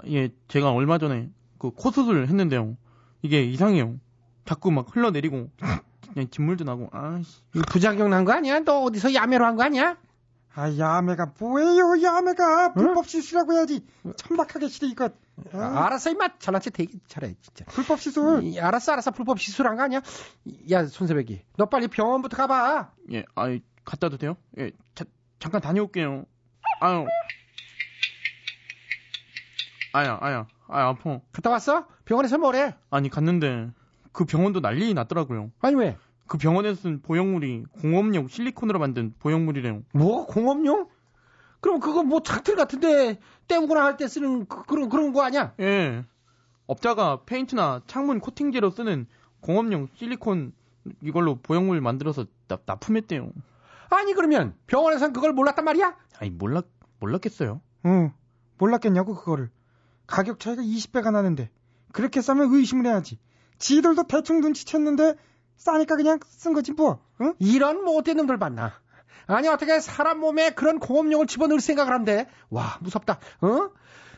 [0.10, 1.30] 예, 제가 얼마 전에
[1.60, 2.76] 그 코 수술 했는데요.
[3.22, 3.98] 이게 이상해요.
[4.46, 5.52] 자꾸 막 흘러내리고
[6.14, 6.90] 그냥 진물도 나고.
[6.92, 7.42] 아씨.
[7.70, 8.60] 부작용 난 거 아니야?
[8.60, 9.98] 너 어디서 야매로 한 거 아니야?
[10.54, 12.74] 아, 야매가 뭐예요, 야매가.
[12.74, 13.86] 불법 시술이라고 해야지.
[14.18, 15.14] 천박하게 시대 이것.
[15.54, 16.38] 아, 알았어, 임마.
[16.40, 17.64] 잘난 체 되게 잘해, 진짜.
[17.70, 18.44] 불법 시술.
[18.44, 19.12] 이, 알았어, 알았어.
[19.12, 20.02] 불법 시술한 거 아니야?
[20.72, 21.42] 야, 손새벽이.
[21.56, 22.92] 너 빨리 병원부터 가봐.
[23.14, 24.36] 예, 아이, 갔다도 돼요?
[24.60, 25.06] 예, 자,
[25.40, 26.26] 잠깐 다녀올게요.
[26.82, 27.06] 아유.
[29.94, 31.20] 아야, 아야, 아야, 아파.
[31.32, 31.88] 갔다 왔어?
[32.06, 32.76] 병원에서 뭐래?
[32.90, 33.70] 아니, 갔는데,
[34.12, 35.52] 그 병원도 난리 났더라고요.
[35.62, 35.98] 아니, 왜?
[36.28, 39.84] 그 병원에서 쓴 보형물이 공업용 실리콘으로 만든 보형물이래요.
[39.94, 40.26] 뭐?
[40.26, 40.88] 공업용?
[41.60, 45.54] 그럼 그거 뭐 작틀 같은데 떼우거나 할 때 쓰는 그, 그런 그런 거 아니야?
[45.60, 46.04] 예.
[46.68, 49.06] 업자가 페인트나 창문 코팅제로 쓰는
[49.42, 50.54] 공업용 실리콘
[51.02, 53.32] 이걸로 보형물 만들어서 나, 납품했대요.
[53.90, 55.96] 아니 그러면 병원에선 그걸 몰랐단 말이야?
[56.20, 56.66] 아니 몰랐
[57.00, 57.62] 몰랐겠어요.
[57.86, 58.12] 응.
[58.58, 59.50] 몰랐겠냐고 그거를.
[60.08, 61.50] 가격 차이가 20배가 나는데
[61.92, 63.20] 그렇게 싸면 의심을 해야지.
[63.62, 65.16] 지들도 대충 눈치챘는데
[65.58, 67.00] 싸니까 그냥 쓴 거지 뭐.
[67.22, 67.34] 응?
[67.40, 68.74] 이런 못된 놈들 봤나?
[69.28, 72.28] 아니 어떻게 사람 몸에 그런 공업용을 집어넣을 생각을 한대?
[72.50, 73.20] 와 무섭다.
[73.42, 73.70] 어?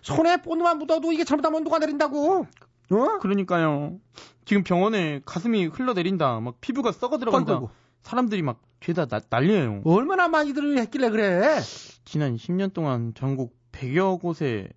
[0.01, 2.47] 손에 본드만 묻어도 이게 잘못하면 누가 내린다고?
[2.91, 3.19] 어?
[3.19, 3.99] 그러니까요.
[4.45, 6.39] 지금 병원에 가슴이 흘러내린다.
[6.39, 7.53] 막 피부가 썩어 들어간다.
[7.55, 7.69] 어이구.
[8.01, 9.81] 사람들이 막 죄다 나- 난리예요.
[9.85, 11.59] 얼마나 많이들 했길래 그래?
[12.05, 14.69] 지난 10년 동안 전국 100여 곳에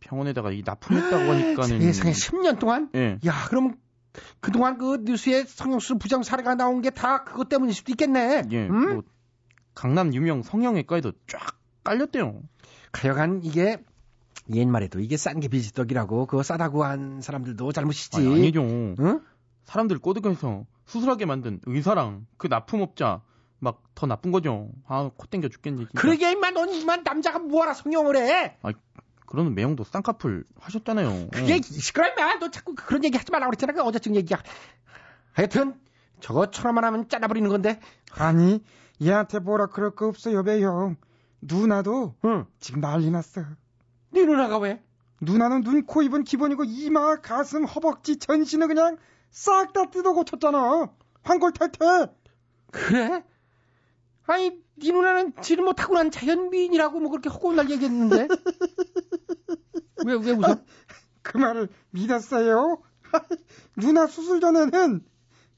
[0.00, 2.90] 병원에다가 이 납품했다고 하니까는 세상에 10년 동안?
[2.96, 3.18] 예.
[3.24, 3.76] 야 그럼
[4.40, 8.42] 그동안 그 뉴스에 성형수술 부정 사례가 나온 게 다 그것 때문일 수도 있겠네.
[8.50, 8.66] 예.
[8.68, 8.94] 음?
[8.94, 9.02] 뭐
[9.74, 11.40] 강남 유명 성형외과에도 쫙
[11.84, 12.42] 깔렸대요.
[12.92, 13.82] 하여간 이게
[14.52, 18.16] 옛말에도 이게 싼 게 비지떡이라고 그거 싸다고 한 사람들도 잘못이지.
[18.18, 18.62] 아니, 아니 죠.
[18.62, 19.20] 응?
[19.64, 23.22] 사람들 꼬드겨서 수술하게 만든 의사랑 그 납품업자
[23.60, 24.68] 막 더 나쁜 거죠.
[24.88, 25.76] 아, 코 땡겨 죽겠네.
[25.86, 25.92] 진짜.
[25.94, 28.56] 그러게 임마 넌 임마 남자가 뭐하라 성형을 해?
[28.62, 28.72] 아,
[29.26, 31.28] 그러는 매형도 쌍꺼풀 하셨잖아요.
[31.32, 34.42] 그게 시끄러 임마 너 자꾸 그런 얘기 하지 말라고 그랬잖아 그 어제쯤 얘기야.
[35.32, 35.74] 하여튼
[36.20, 37.80] 저거 천원만 하면 잘라버리는 건데.
[38.12, 38.62] 아니,
[39.00, 40.96] 얘한테 뭐라 그럴 거 없어요, 배형.
[41.40, 42.46] 누나도 응.
[42.60, 43.42] 지금 난리 났어.
[44.10, 44.82] 네 누나가 왜?
[45.20, 48.96] 누나는 눈, 코, 입은 기본이고 이마, 가슴, 허벅지, 전신을 그냥
[49.30, 50.90] 싹 다 뜯어 고쳤잖아.
[51.22, 51.78] 황골탈퇴.
[52.70, 53.24] 그래?
[54.26, 58.28] 아니 네 누나는 지금 뭐 타고난 자연미인이라고 뭐 그렇게 허구날 얘기했는데.
[60.06, 60.56] 왜 왜 웃어?
[61.22, 62.82] 그 말을 믿었어요?
[63.76, 65.04] 누나 수술 전에는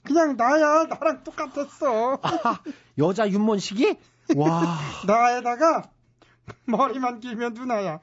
[0.03, 2.19] 그냥 나야 나랑 똑같았어.
[2.23, 2.61] 아,
[2.99, 3.99] 여자 윤몬식이?
[4.37, 4.79] 와.
[5.07, 5.91] 나에다가
[6.67, 8.01] 머리만 길면 누나야.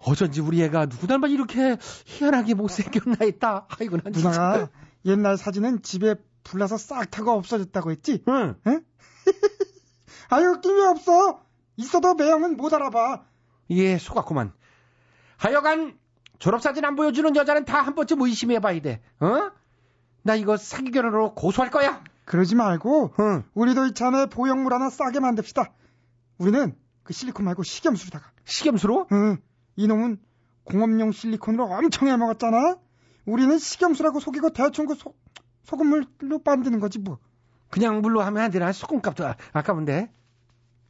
[0.00, 3.66] 어쩐지 우리 애가 누구 닮아 이렇게 희한하게 못생겼나 했다.
[3.78, 4.30] 아이고 난 진짜.
[4.30, 4.68] 누나가
[5.04, 8.24] 옛날 사진은 집에 불나서 싹 타고 없어졌다고 했지?
[8.28, 8.56] 응.
[8.66, 8.82] 응?
[10.30, 11.40] 아유 끼미 없어.
[11.76, 13.22] 있어도 매형은 못 알아봐.
[13.70, 14.52] 예, 속았구만.
[15.38, 15.98] 하여간
[16.38, 19.00] 졸업사진 안 보여주는 여자는 다 한 번쯤 의심해봐야 돼.
[19.20, 19.50] 어?
[20.22, 22.02] 나 이거 사기 결혼으로 고소할 거야.
[22.24, 23.44] 그러지 말고 응.
[23.54, 25.72] 우리도 이참에 보형물 하나 싸게 만듭시다.
[26.38, 28.30] 우리는 그 실리콘 말고 식염수로다가.
[28.44, 29.06] 식염수로?
[29.12, 29.38] 응.
[29.76, 30.18] 이놈은
[30.64, 32.76] 공업용 실리콘으로 엄청 해먹었잖아.
[33.24, 35.14] 우리는 식염수라고 속이고 대충 그 소,
[35.64, 37.18] 소금물로 만드는 거지 뭐.
[37.70, 38.72] 그냥 물로 하면 안 되나?
[38.72, 40.10] 소금값도 아- 아까운데.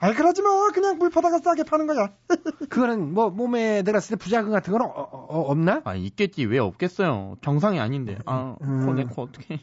[0.01, 0.71] 아이 그러지 마.
[0.73, 2.13] 그냥 물 퍼다가 싸게 파는 거야.
[2.71, 5.83] 그거는 뭐 몸에 들었을 때 부작용 같은 건 어, 어, 없나?
[5.85, 6.45] 아, 있겠지.
[6.45, 7.37] 왜 없겠어요.
[7.43, 8.19] 정상이 아닌데.
[8.27, 8.87] 아, 음.
[8.87, 9.61] 코, 내코 어떡해.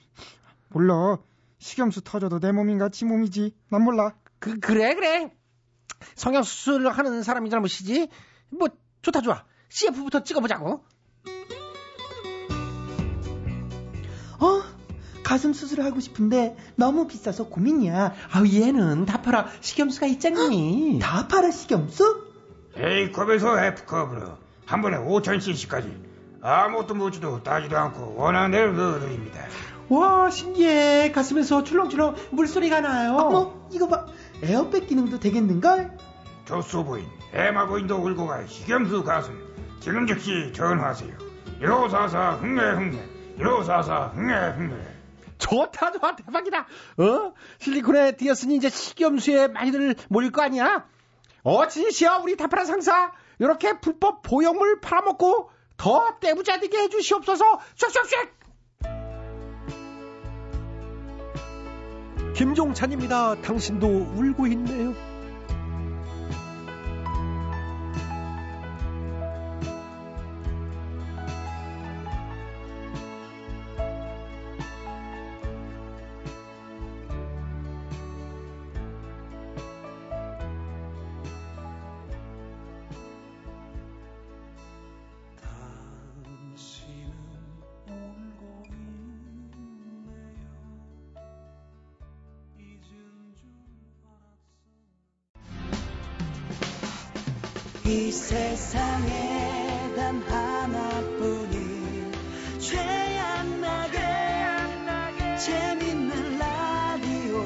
[0.69, 1.17] 몰라.
[1.59, 3.55] 식염수 터져도 내 몸인가 지 몸이지.
[3.69, 4.13] 난 몰라.
[4.39, 5.31] 그, 그래, 그래.
[6.15, 8.09] 성형수술을 하는 사람이 잘못이지.
[8.49, 8.67] 뭐,
[9.01, 9.43] 좋다, 좋아.
[9.69, 10.83] CF부터 찍어보자고.
[15.25, 18.13] 가슴 수술하고 싶은데 너무 비싸서 고민이야.
[18.31, 19.47] 아 얘는 다 팔아.
[19.59, 20.99] 식염수가 있잖니.
[21.01, 22.23] 다 팔아 식염수?
[22.77, 25.91] A컵에서 F컵으로 한 번에 5,000cc까지
[26.41, 29.41] 아무것도 묻지도 따지도 않고 원하는 대로 넣어드립니다.
[29.89, 31.11] 와 신기해.
[31.11, 33.15] 가슴에서 출렁출렁 물소리가 나요.
[33.17, 34.05] 어머 이거 봐.
[34.43, 35.97] 에어백 기능도 되겠는걸?
[36.45, 39.33] 조수 부인, 해마부인도 울고 갈 식염수 가슴
[39.79, 41.17] 지금 즉시 전화하세요.
[41.61, 42.99] 1544 흥내 흥내
[43.39, 44.94] 1544 흥내 흥내
[45.37, 46.15] 좋다, 좋아.
[46.15, 46.59] 대박이다.
[46.97, 47.33] 어?
[47.59, 50.87] 실리콘에 뒤었으니 이제 식염수에 많이들 몰릴 거 아니야?
[51.43, 53.11] 어, 진시여, 우리 다파라 상사.
[53.39, 57.59] 이렇게 불법 보형물 팔아먹고 더 떼부자 되게 해주시옵소서.
[57.75, 58.29] 슉슉슉!
[62.35, 63.41] 김종찬입니다.
[63.41, 65.14] 당신도 울고 있네요.
[97.87, 102.11] 이 세상에 단 하나뿐인
[102.59, 103.99] 최양나게
[105.37, 107.37] 재밌는 라디오.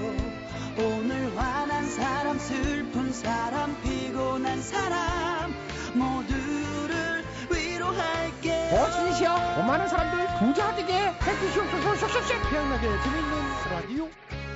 [0.77, 5.53] 오늘 화난 사람 슬픈 사람 피곤한 사람
[5.93, 11.95] 모두를 위로할게 어진이시여 오만한 사람들 부자 되게 해주시옵소서.
[11.97, 13.33] 쏙쏙쏙 태양나게 재밌는
[13.71, 14.09] 라디오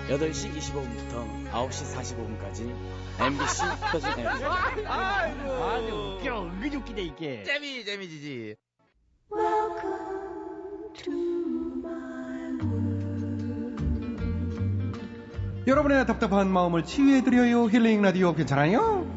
[0.09, 2.75] 8시 25분부터 9시 45분까지
[3.19, 6.43] MBC 표준 FM 아주 웃겨.
[6.43, 7.43] 은근히 웃기네 이게.
[7.43, 8.55] 재미 재미지지.
[15.65, 17.69] 여러분의 답답한 마음을 치유해드려요.
[17.69, 19.07] 힐링 라디오 괜찮아요?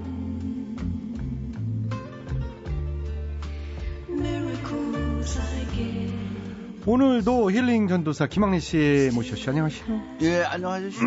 [6.87, 11.07] 오늘도 힐링 전도사 김학래 씨 모셨죠 안녕하세요 예, 안녕하십시오.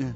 [0.00, 0.14] 예.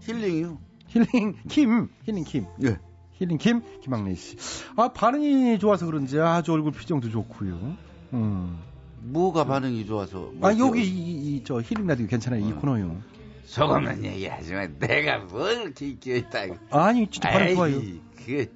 [0.00, 0.58] 힐링이요.
[0.88, 2.78] 힐링 김 힐링 김 예.
[3.12, 4.36] 힐링 김 김학래 씨
[4.76, 7.76] 아 반응이 좋아서 그런지 아주 얼굴 표정도 좋고요
[8.12, 8.58] 음.
[9.02, 10.32] 뭐가 반응이 좋아서?
[10.42, 13.00] 아 여기 이저 힐링 라디오 괜찮아요 이 코너요
[13.44, 14.66] 소금은 얘기하지 마.
[14.78, 16.40] 내가 뭘 있겨 있다.
[16.70, 17.80] 아니 진짜 반응 좋아요
[18.16, 18.48] 그게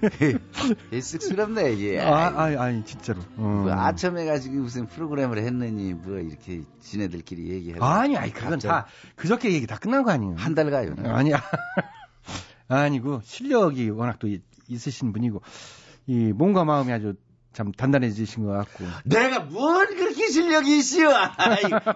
[1.00, 2.00] 쑥스럽네 이게.
[2.00, 3.20] 아, 아, 아니 진짜로.
[3.36, 3.42] 어.
[3.42, 7.76] 뭐 아첨해 가지고 무슨 프로그램을 했느니 뭐 이렇게 지네들끼리 얘기해.
[7.80, 10.34] 아니, 아니 그건 다 그저께 얘기 다 끝난 거 아니에요.
[10.36, 10.94] 한 달 가요.
[11.04, 11.42] 아니야.
[12.68, 15.40] 아니고 실력이 워낙 또 이- 있으신 분이고
[16.06, 17.14] 이 몸과 마음이 아주
[17.58, 18.84] 참 단단해지신 것 같고.
[19.04, 20.98] 내가 뭘 그렇게 실력이 있어?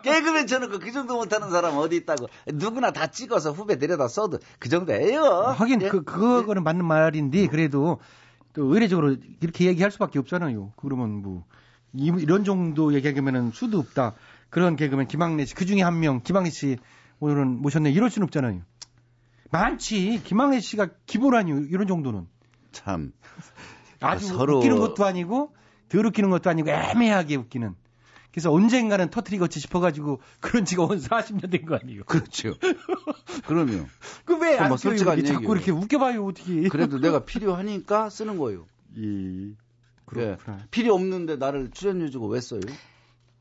[0.03, 2.27] 개그맨 쳐놓고 그 정도 못하는 사람 어디 있다고?
[2.53, 5.23] 누구나 다 찍어서 후배 데려다 써도 그 정도예요.
[5.25, 5.89] 하긴 예?
[5.89, 8.01] 그 그거는 맞는 말인데 그래도
[8.55, 10.73] 또 의례적으로 이렇게 얘기할 수밖에 없잖아요.
[10.75, 11.45] 그러면 뭐
[11.93, 14.15] 이- 이런 정도 얘기하면은 수도 없다.
[14.51, 16.77] 그런 개그맨 김학래 씨 그 중에 한 명 김학래 씨
[17.21, 18.63] 오늘은 모셨네 이럴 수는 없잖아요.
[19.53, 22.27] 많지 김학래 씨가 기본 아니요 이런 정도는
[22.73, 23.13] 참
[24.03, 25.53] 아주 서로- 웃기는 것도 아니고
[25.89, 27.75] 덜 웃기는 것도 아니고 애매하게 웃기는.
[28.33, 32.05] 그래서 언젠가는 터트리겠지 싶어가지고 그런 지가 온 40년 된 거 아니에요.
[32.05, 32.55] 그렇죠.
[33.47, 33.85] 그럼요.
[34.25, 34.77] 그왜 안 뭐?
[34.79, 35.53] 솔직한 이렇게 자꾸.
[35.55, 36.69] 이렇게 웃겨봐요 어떻게?
[36.69, 38.65] 그래도 내가 필요하니까 쓰는 거예요.
[38.99, 39.53] 예.
[40.07, 40.59] 그렇구나.
[40.71, 42.61] 필요 없는데 나를 출연료 주고 왜 써요?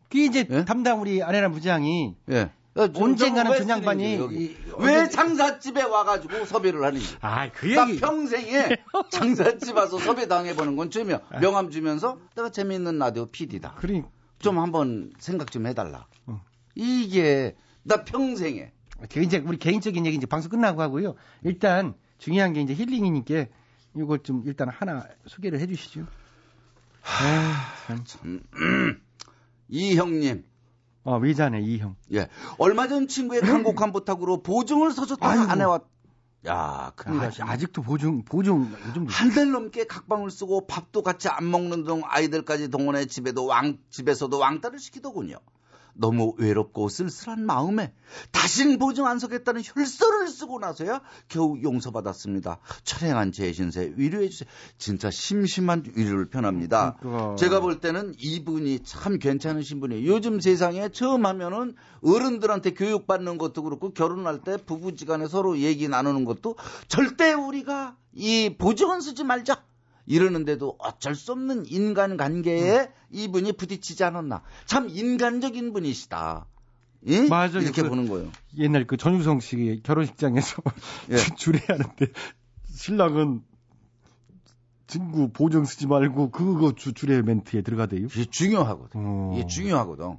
[0.09, 2.51] 그게 이제 담당 우리 아내란 부장이 예.
[2.75, 4.45] 언젠가는 왜전 양반이 쓰는 거예요, 여기?
[4.45, 7.17] 이- 왜 장사집에 와가지고 섭외를 하는지.
[7.21, 7.99] 아, 그나 얘기.
[7.99, 8.77] 평생에
[9.11, 11.19] 장사집 와서 섭외 당해보는 건 처음이야.
[11.41, 13.75] 명함 주면서 내가 재미있는 라디오 PD다.
[13.75, 14.03] 그러니
[14.39, 16.07] 좀 한번 생각 좀 해달라.
[16.27, 16.41] 어.
[16.75, 18.71] 이게 나 평생에
[19.11, 21.15] 그 이제 우리 개인적인 얘기 이제 방송 끝나고 하고요.
[21.43, 23.45] 일단 중요한 게 이제 힐링이니까
[23.97, 26.05] 이걸 좀 일단 하나 소개를 해주시죠.
[27.03, 28.41] 아, 참.
[29.67, 30.45] 이 형님.
[31.03, 31.95] 어, 외자네, 이 형.
[32.13, 32.27] 예.
[32.57, 35.79] 얼마 전 친구의 간곡한 부탁으로 보증을 서줬다가 아내와
[36.47, 37.31] 야, 큰일 아.
[37.39, 42.69] 아직도 보증, 보증, 요즘 한 달 넘게 각방을 쓰고 밥도 같이 안 먹는 등 아이들까지
[42.69, 45.37] 동원해 집에도 왕, 집에서도 왕따를 시키더군요.
[45.93, 47.93] 너무 외롭고 쓸쓸한 마음에
[48.31, 52.59] 다신 보증 안 서겠다는 혈서를 쓰고 나서야 겨우 용서받았습니다.
[52.83, 54.49] 철행한 제 신세 위로해 주세요.
[54.77, 56.97] 진짜 심심한 위로를 편합니다.
[56.99, 57.35] 그러니까.
[57.35, 60.11] 제가 볼 때는 이분이 참 괜찮으신 분이에요.
[60.11, 66.55] 요즘 세상에 처음 하면은 어른들한테 교육받는 것도 그렇고 결혼할 때 부부지간에 서로 얘기 나누는 것도
[66.87, 69.63] 절대 우리가 이 보증은 쓰지 말자.
[70.05, 74.41] 이러는데도 어쩔 수 없는 인간 관계에 이분이 부딪히지 않았나.
[74.65, 76.47] 참 인간적인 분이시다.
[77.07, 77.27] 예?
[77.27, 77.59] 맞아요.
[77.59, 78.31] 이렇게 그 보는 거예요.
[78.57, 80.61] 옛날 그 전유성 씨 결혼식장에서
[81.11, 81.15] 예.
[81.35, 82.07] 주례하는데
[82.69, 83.41] 신랑은
[84.87, 88.07] 친구 보증 쓰지 말고 그거 주, 주례 멘트에 들어가대요.
[88.07, 89.01] 이게 중요하거든.
[89.01, 89.33] 어.
[89.35, 90.17] 이게 중요하거든.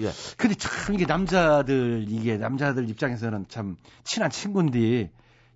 [0.00, 0.10] 예.
[0.36, 5.10] 근데 참 이게 남자들 이게 남자들 입장에서는 참 친한 친구인데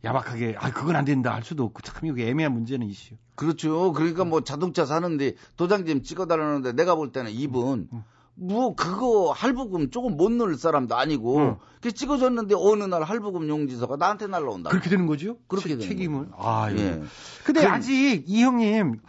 [0.05, 3.15] 야박하게 아 그건 안 된다 할 수도 없고 참 이게 애매한 문제는 이슈.
[3.35, 3.93] 그렇죠.
[3.93, 7.89] 그러니까 뭐 자동차 사는데 도장 좀 찍어달라는데 내가 볼 때는 이분
[8.35, 11.57] 뭐 그거 할부금 조금 못 넣을 사람도 아니고 응.
[11.83, 14.71] 그 찍어줬는데 어느 날 할부금 용지서가 나한테 날라온다.
[14.71, 15.37] 그렇게 되는 거죠?
[15.49, 16.31] 그렇게 책- 되는 책임을.
[16.31, 16.35] 거죠.
[16.39, 16.77] 아, 예.
[16.79, 17.03] 예.
[17.45, 19.01] 근데 그럼- 아직 이 형님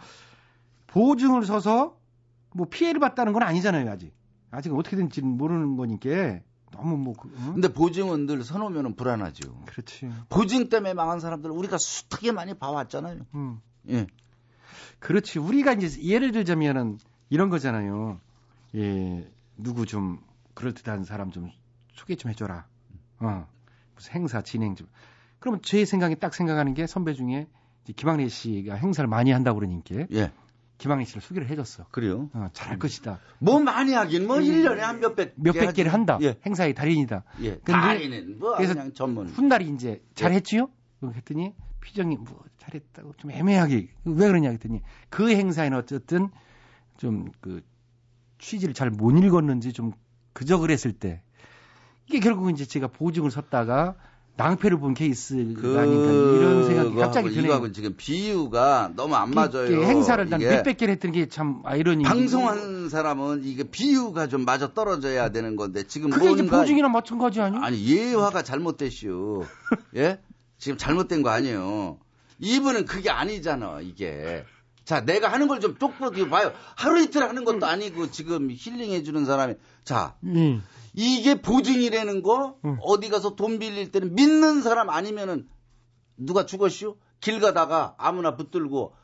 [0.88, 1.96] 보증을 서서
[2.54, 4.12] 뭐 피해를 봤다는 건 아니잖아요, 아직.
[4.50, 6.40] 아직은 어떻게 된지는 모르는 거니까
[6.72, 7.52] 너무 뭐 그, 응?
[7.54, 9.62] 근데 보증은 늘 서놓으면 불안하죠.
[9.66, 10.10] 그렇지.
[10.28, 13.26] 보증 때문에 망한 사람들 우리가 숱하게 많이 봐왔잖아요.
[13.34, 13.60] 음.
[13.88, 14.06] 예.
[14.98, 15.38] 그렇지.
[15.38, 16.98] 우리가 이제 예를 들자면은
[17.30, 18.20] 이런 거잖아요.
[18.74, 20.20] 예, 누구 좀
[20.54, 21.50] 그럴듯한 사람 좀
[21.92, 22.66] 소개 좀 해줘라.
[23.20, 23.46] 어,
[23.94, 24.88] 무슨 행사 진행 좀.
[25.38, 27.46] 그러면 제 생각에 딱 생각하는 게 선배 중에
[27.96, 30.32] 김학래 씨가 행사를 많이 한다고 그러니까 예.
[30.82, 31.86] 김학래 씨를 소개를 해줬어.
[31.90, 32.28] 그래요?
[32.34, 33.20] 어, 잘할 것이다.
[33.38, 35.74] 뭐 많이 하긴 뭐 1년에 한 몇백 몇백.
[35.74, 36.18] 개를 한다.
[36.22, 36.36] 예.
[36.44, 37.24] 행사의 달인이다.
[37.42, 37.58] 예.
[37.60, 39.28] 달인은 뭐 그래서 그냥 전문.
[39.28, 40.68] 훗날이 이제 잘했지요?
[41.00, 46.28] 그랬더니 표정이 뭐 잘했다고 좀 애매하게 왜 그러냐 했더니 그 행사에는 어쨌든
[46.98, 47.62] 좀 그
[48.38, 49.92] 취지를 잘 못 읽었는지 좀
[50.32, 51.22] 그저 그랬을 때
[52.08, 53.94] 이게 결국 이제 제가 보증을 섰다가
[54.36, 57.44] 낭패를 본 케이스가 아닌가 이런 생각이 갑자기 드네요.
[57.44, 59.82] 이거하고 지금 비유가 너무 안 맞아요.
[59.84, 62.04] 행사를 난 몇백 개를 했던 게 참 아이러니.
[62.04, 67.40] 방송한 사람은 이게 비유가 좀 맞아 떨어져야 되는 건데 지금 그게 이제 뭔가 보증이나 마찬가지
[67.40, 67.60] 아니야?
[67.62, 69.44] 아니 예화가 잘못됐슈.
[69.96, 70.18] 예?
[70.58, 71.98] 지금 잘못된 거 아니에요.
[72.38, 74.44] 이분은 그게 아니잖아 이게.
[74.84, 76.52] 자 내가 하는 걸 좀 똑똑히 봐요.
[76.74, 79.54] 하루 이틀 하는 것도 아니고 지금 힐링해 주는 사람이
[79.84, 80.62] 자 음.
[80.94, 85.48] 이게 보증이라는 거 어디 가서 돈 빌릴 때는 믿는 사람 아니면은
[86.16, 86.96] 누가 죽었슈?
[87.20, 88.94] 길 가다가 아무나 붙들고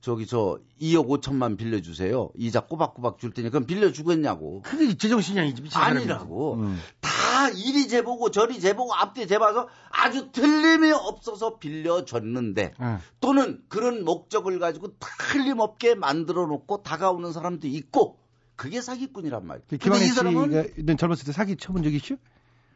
[0.00, 2.30] 저기 저 2억 5천만 빌려주세요.
[2.36, 4.62] 이자 꼬박꼬박 줄 테니 그럼 빌려주겠냐고.
[4.62, 6.10] 그게 제정신이 아니지 미친 사람이지.
[6.10, 6.54] 아니라고.
[6.54, 6.78] 음.
[7.00, 12.98] 다 이리 재보고 저리 재보고 앞뒤 재봐서 아주 틀림이 없어서 빌려줬는데 응.
[13.20, 14.88] 또는 그런 목적을 가지고
[15.30, 18.18] 틀림없게 만들어 놓고 다가오는 사람도 있고
[18.56, 19.64] 그게 사기꾼이란 말이에요.
[19.68, 22.16] 근데 김학래 이 사람은 씨가 젊었을 때 사기 쳐본 적 있죠?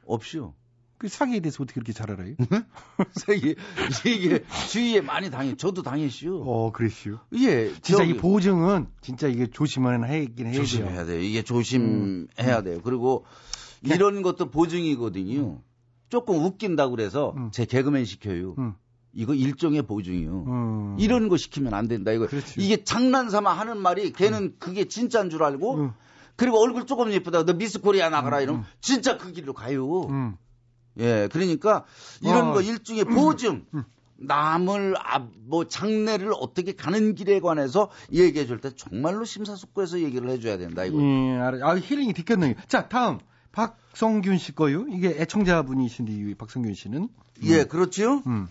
[0.07, 0.55] 없이요.
[0.99, 2.35] 그 사기에 대해서 어떻게 그렇게 잘 알아요?
[3.13, 3.55] 사기
[4.07, 5.55] 이게 주위에 많이 당해.
[5.57, 6.43] 저도 당했슈.
[6.47, 7.19] 어, 그랬슈.
[7.35, 10.63] 예, 진짜 저기- 이 보증은 진짜 이게 조심은 하긴 해야 돼요.
[10.63, 11.21] 조심해야 돼요.
[11.21, 12.81] 이게 조심해야 돼요.
[12.83, 13.27] 그리고
[13.83, 15.61] 이런 것도 보증이거든요.
[16.09, 18.55] 조금 웃긴다고 그래서 제 개그맨 시켜요.
[19.17, 20.45] 이거 일종의 보증이요.
[20.47, 20.97] 음.
[20.99, 22.13] 이런 거 시키면 안 된다.
[22.13, 25.91] 이거 이게 장난삼아 하는 말이 걔는 그게 진짜인 줄 알고
[26.37, 27.45] 그리고 얼굴 조금 예쁘다.
[27.45, 30.37] 너 미스 코리아 나가라 이러면 진짜 그 길로 가요.
[30.99, 31.85] 예, 그러니까
[32.21, 32.53] 이런 어.
[32.53, 33.65] 거 일종의 보증.
[34.19, 40.57] 남을 아, 뭐 장례를 어떻게 가는 길에 관해서 얘기해 줄 때 정말로 심사숙고해서 얘기를 해줘야
[40.57, 40.99] 된다 이거.
[41.03, 41.59] 예, 알아.
[41.71, 42.55] 아, 힐링이 됐겠네요.
[42.67, 43.19] 자, 다음.
[43.57, 44.87] 박성균 씨 거요.
[44.89, 47.09] 이게 애청자분이신데, 이 박성균 씨는.
[47.45, 48.23] 예, 그렇지요.
[48.27, 48.49] 음.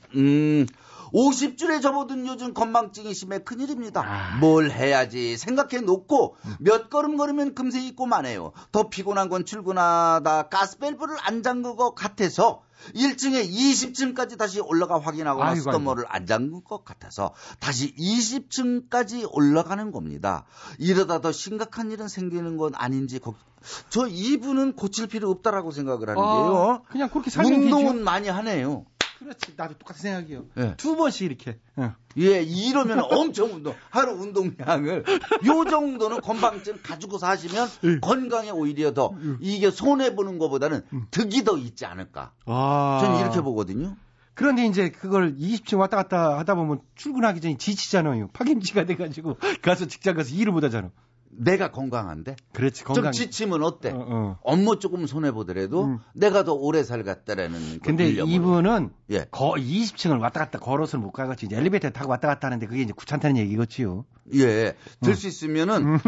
[1.13, 4.37] 50줄에 접어든 요즘 건망증이 심해 큰일입니다.
[4.39, 8.51] 뭘 해야지 생각해 놓고 몇 걸음 걸으면 금세 잊고 마네요.
[8.71, 15.61] 더 피곤한 건 출근하다 가스밸브를 안 잠근 것 같아서 1층에 20층까지 다시 올라가 확인하거나 아이고,
[15.61, 20.45] 스토머를 안 잠근 것 같아서 다시 20층까지 올라가는 겁니다.
[20.77, 23.35] 이러다 더 심각한 일은 생기는 건 아닌지 걱...
[23.89, 26.81] 저 이분은 고칠 필요 없다라고 생각을 하는 게요.
[26.85, 28.03] 아, 그냥 그렇게 살면 운동은 되죠.
[28.03, 28.85] 많이 하네요.
[29.19, 29.53] 그렇지.
[29.55, 30.45] 나도 똑같은 생각이요.
[30.57, 30.73] 예.
[30.77, 31.57] 두 번씩 이렇게.
[31.79, 31.91] 예.
[32.17, 35.03] 예, 이러면 엄청 운동, 하루 운동량을,
[35.47, 37.99] 요 정도는 건방증 가지고 사시면 예.
[37.99, 39.11] 건강에 오히려 더,
[39.41, 42.31] 이게 손해 보는 것보다는 득이 더 있지 않을까.
[42.47, 42.51] 음.
[42.51, 42.99] 아.
[43.01, 43.97] 저는 이렇게 보거든요.
[44.35, 48.29] 그런데 이제 그걸 20층 왔다 갔다 하다 보면 출근하기 전에 지치잖아요.
[48.33, 50.91] 파김치가 돼가지고 가서 직장 가서 일을 못 하잖아.
[51.37, 52.35] 내가 건강한데?
[52.53, 53.11] 그렇지, 좀 건강.
[53.11, 53.91] 지치면 어때?
[53.91, 54.39] 어, 어.
[54.43, 57.59] 업무 조금 손해보더라도 내가 더 오래 살겠다라는.
[57.75, 58.09] 그 근데.
[58.09, 59.25] 이분은 예.
[59.31, 61.45] 거 20층을 왔다 갔다 걸어서 못 가겠지.
[61.47, 64.05] 이제 엘리베이터 타고 왔다 갔다 하는데 그게 이제 귀찮다는 얘기겠지요.
[64.33, 65.99] 예, 들수 있으면은,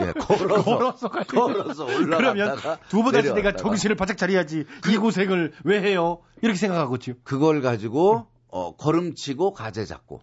[0.00, 2.16] 예, 걸어서, 걸어서 걸어서 올라갔다가.
[2.18, 2.56] 그러면
[2.88, 3.56] 두 번 다시 내가.
[3.56, 4.64] 정신을 바짝 차려야지.
[4.90, 6.18] 이 고생을 왜 해요?
[6.42, 7.14] 이렇게 생각하겠죠.
[7.24, 10.20] 그걸 가지고, 어, 걸음치고 가재 잡고.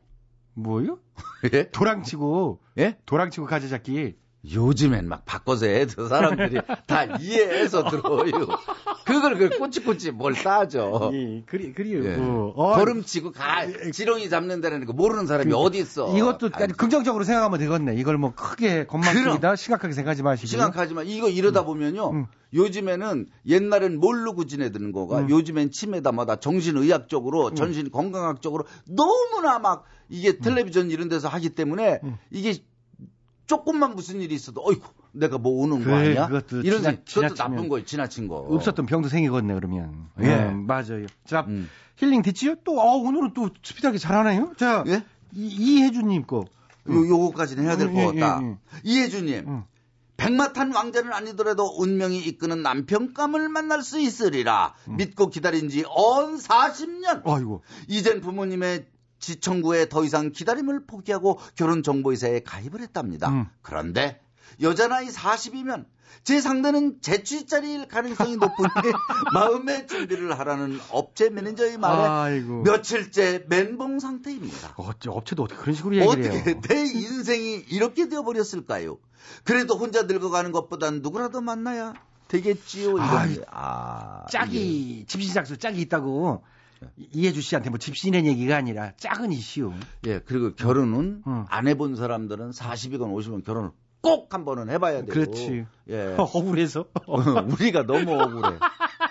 [0.54, 1.00] 뭐요?
[1.54, 1.70] 예?
[1.72, 2.60] 도랑치고.
[2.78, 2.98] 예?
[3.06, 4.16] 도랑치고 가재 잡기.
[4.46, 5.86] 요즘엔 막 바꿔서 해.
[5.86, 8.32] 저 사람들이 다 이해해서 들어요.
[9.06, 11.12] 그걸 그 꼬치꼬치 뭘 따져.
[11.14, 12.06] 예, 그리, 그리요.
[12.06, 12.16] 예.
[12.16, 12.54] 뭐.
[12.56, 16.16] 어, 걸음치고 가, 지렁이 잡는다는 거 모르는 사람이 어디 있어.
[16.16, 17.96] 이것도 아니, 긍정적으로 생각하면 되겠네.
[17.96, 20.48] 이걸 뭐 크게 건망증이다 심각하게 생각하지 마시고.
[20.48, 22.12] 심각하지만 이거 이러다 보면요.
[22.12, 22.26] 음.
[22.54, 25.30] 요즘에는 옛날엔 모르고 지내드는 거가 음.
[25.30, 32.00] 요즘엔 치매다 뭐다 정신의학적으로 전신 건강학적으로 너무나 막 이게 텔레비전 이런 데서 하기 때문에
[32.32, 32.56] 이게
[33.50, 36.28] 조금만 무슨 일이 있어도 어이구 내가 뭐 오는 거 그래, 아니야?
[36.28, 37.84] 그것도 이런 지나- 생- 그것도 나쁜 거예요.
[37.84, 38.36] 지나친 거.
[38.38, 40.08] 없었던 병도 생기겠네 그러면.
[40.22, 40.28] 예.
[40.36, 41.08] 음, 맞아요.
[41.26, 41.68] 자 음.
[41.98, 42.56] 힐링 됐지요?
[42.64, 44.54] 또 어, 오늘은 또 스피드하게 잘하나요?
[44.58, 45.04] 자 예?
[45.34, 46.46] 이, 이혜주님 거.
[46.90, 48.42] 요, 요거까지는 해야 될 음, 것 예, 같다.
[48.44, 48.58] 예, 예.
[48.84, 49.64] 이혜주님.
[50.18, 54.74] 백마탄 왕자는 아니더라도 운명이 이끄는 남편감을 만날 수 있으리라.
[54.88, 57.26] 믿고 기다린 지 언 40년.
[57.26, 57.64] 아이고.
[57.88, 58.86] 이젠 부모님의
[59.20, 63.30] 지청구에 더 이상 기다림을 포기하고 결혼 정보이사에 가입을 했답니다.
[63.30, 63.48] 음.
[63.62, 64.22] 그런데
[64.62, 65.86] 여자 나이 40이면
[66.24, 68.68] 제 상대는 재취자리일 가능성이 높으니
[69.34, 72.64] 마음의 준비를 하라는 업체 매니저의 말에 아이고.
[72.64, 74.74] 며칠째 멘붕 상태입니다.
[74.78, 76.42] 어째 업체도 어떻게 그런 식으로 얘기를 해요?
[76.42, 78.98] 어떻게 내 인생이 이렇게 되어버렸을까요?
[79.44, 81.94] 그래도 혼자 늙어가는 것보단 누구라도 만나야
[82.28, 82.92] 되겠지요.
[82.92, 83.44] 이건데.
[83.52, 86.44] 아, 짝이 집신작수 짝이 있다고
[86.98, 89.74] 이해주 씨한테 뭐 집신의 얘기가 아니라 짝은 이시오.
[90.08, 91.46] 예, 그리고 결혼은 어.
[91.50, 93.72] 안 해본 사람들은 40이건 50이건 결혼을
[94.02, 95.12] 꼭 한 번은 해봐야 되고.
[95.12, 95.66] 그렇지.
[95.90, 96.16] 예.
[96.18, 96.86] 억울해서.
[97.60, 98.58] 우리가 너무 억울해.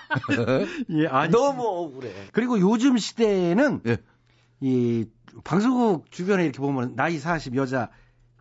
[0.89, 1.31] 예, 아니.
[1.31, 2.11] 너무 억울해.
[2.31, 3.97] 그리고 요즘 시대에는 예.
[4.61, 5.05] 이
[5.43, 7.89] 방송국 주변에 이렇게 보면 나이 40 여자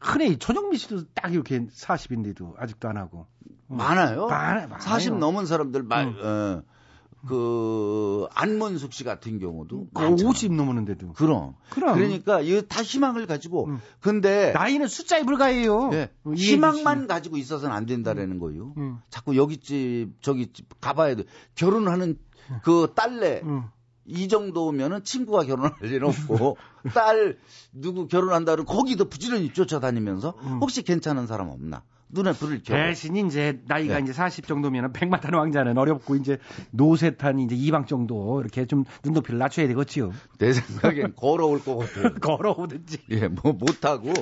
[0.00, 3.26] 흔히 전영미 씨도 딱 이렇게 40인데도 아직도 안 하고.
[3.68, 3.74] 어.
[3.74, 4.26] 많아요.
[4.26, 4.80] 많아, 많아요.
[4.80, 6.62] 40 넘은 사람들 말, 어,
[7.26, 9.88] 그, 안문숙 씨 같은 경우도.
[9.92, 10.28] 많잖아.
[10.28, 11.12] 50 넘었는데도.
[11.14, 11.54] 그럼.
[11.70, 11.94] 그럼.
[11.94, 13.70] 그러니까 이거 다 희망을 가지고.
[14.00, 14.52] 근데.
[14.52, 15.90] 나이는 숫자에 불과해요.
[15.92, 18.74] 이해해 희망만 가지고 있어서는 안 된다라는 거예요.
[18.76, 18.98] 음.
[19.10, 21.24] 자꾸 여기 집, 저기 집 가봐야 돼.
[21.54, 22.18] 결혼하는
[22.62, 23.42] 그 딸내.
[23.44, 23.64] 음.
[24.08, 26.56] 이 정도면은 친구가 결혼할 일 없고
[26.94, 27.36] 딸
[27.72, 30.58] 누구 결혼한다는 거기도 부지런히 쫓아다니면서 음.
[30.60, 34.02] 혹시 괜찮은 사람 없나 눈에 불을 켜고 대신 이제 나이가 예.
[34.02, 36.38] 이제 40 정도면 백마탄 왕자는 어렵고 이제
[36.70, 40.12] 노세탄 이제 이방 정도 이렇게 좀 눈높이를 낮춰야 되겠지요.
[40.38, 42.14] 내 생각엔 걸어올 것 같아요.
[42.20, 42.98] 걸어오든지.
[43.10, 44.12] 예, 뭐 못하고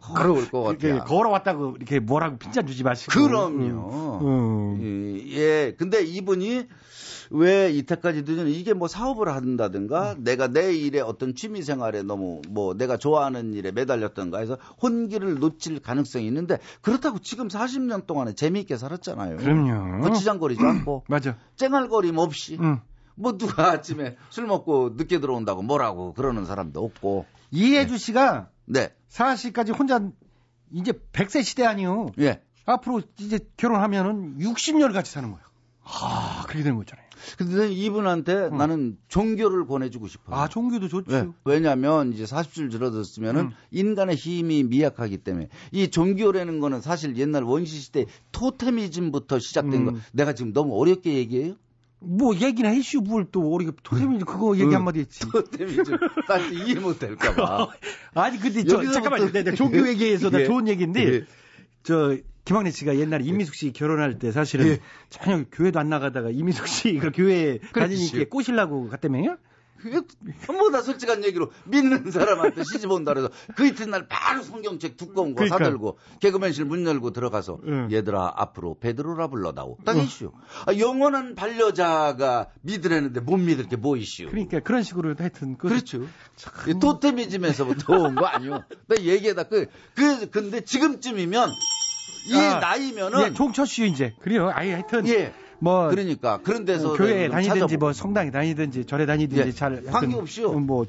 [0.00, 1.04] 걸어올 것 같아요.
[1.04, 3.12] 걸어왔다고 이렇게 뭐라고 핀잔 주지 마시고.
[3.12, 4.18] 그럼요.
[4.22, 4.78] 음.
[4.82, 6.66] 예, 예, 근데 이분이
[7.32, 12.98] 왜 이때까지도 이게 뭐 사업을 한다든가 내가 내 일에 어떤 취미 생활에 너무 뭐 내가
[12.98, 19.38] 좋아하는 일에 매달렸던가 해서 혼기를 놓칠 가능성이 있는데 그렇다고 지금 40년 동안에 재미있게 살았잖아요.
[19.38, 20.02] 그럼요.
[20.02, 21.36] 거치장거리지 않고 맞아.
[21.56, 22.80] 쨍알거림 없이 응.
[23.14, 28.94] 뭐 누가 아침에 술 먹고 늦게 들어온다고 뭐라고 그러는 사람도 없고 이해주 씨가 네.
[29.08, 30.00] 40까지 혼자
[30.70, 32.10] 이제 100세 시대 아니요.
[32.18, 32.42] 예.
[32.64, 35.44] 앞으로 이제 결혼하면은 60년 같이 사는 거예요.
[35.84, 37.06] 아, 그렇게 되는 거잖아요.
[37.38, 40.36] 근데 이분한테 나는 종교를 권해주고 싶어요.
[40.36, 41.10] 아, 종교도 좋죠.
[41.10, 41.28] 네.
[41.44, 43.50] 왜냐하면 이제 40줄 줄어들었으면은 음.
[43.70, 49.84] 인간의 힘이 미약하기 때문에 이 종교라는 거는 사실 옛날 원시 시대 토테미즘부터 시작된 음.
[49.86, 49.98] 거.
[50.12, 51.54] 내가 지금 너무 어렵게 얘기해요?
[52.04, 54.74] 뭐 얘기나 해슈 뭘또 우리가 토템이 그거 얘기 응.
[54.74, 55.20] 한마디 했지.
[55.30, 55.96] 토테미즘
[56.26, 57.68] 딸 이해 못할까봐.
[58.14, 59.32] 아니 근데 저 여기서부터- 잠깐만요.
[59.32, 60.44] 내, 내 종교 얘기에서 나 예.
[60.46, 61.24] 좋은 얘기인데 예.
[61.84, 64.80] 저 김학래 씨가 옛날에 이민숙 씨 결혼할 때 사실은 예.
[65.10, 67.72] 전혀 교회도 안 나가다가 이민숙 씨그 교회 그렇지.
[68.10, 69.36] 다니니까 꼬시려고 갔다며요?
[70.46, 75.58] 뭐나 솔직한 얘기로 믿는 사람한테 시집 온다 그래서 그 이튿날 바로 성경책 두꺼운 거 그러니까.
[75.58, 77.88] 사들고 개그맨실 문 열고 들어가서 응.
[77.90, 80.30] 얘들아 앞으로 베드로라 불러다오 딱 이슈
[80.66, 86.06] 아, 영원한 반려자가 믿으려는데 못 믿을 게 뭐 이슈 그러니까 그런 식으로 하여튼 그 그렇죠
[86.68, 89.66] 이 토테미즘에서부터 온 거 아니요 나 얘기하다 그,
[89.96, 91.48] 그 근데 지금쯤이면
[92.26, 94.50] 이 아, 나이면은 예, 종처슈 이제 그래요.
[94.52, 95.32] 아예 하여튼 예.
[95.58, 97.76] 뭐 그러니까 그런 데서 교회 좀 다니든지.
[97.76, 99.52] 뭐 성당에 다니든지 절에 다니든지 예.
[99.52, 100.52] 잘 하여튼 관계 없이요.
[100.52, 100.86] 뭐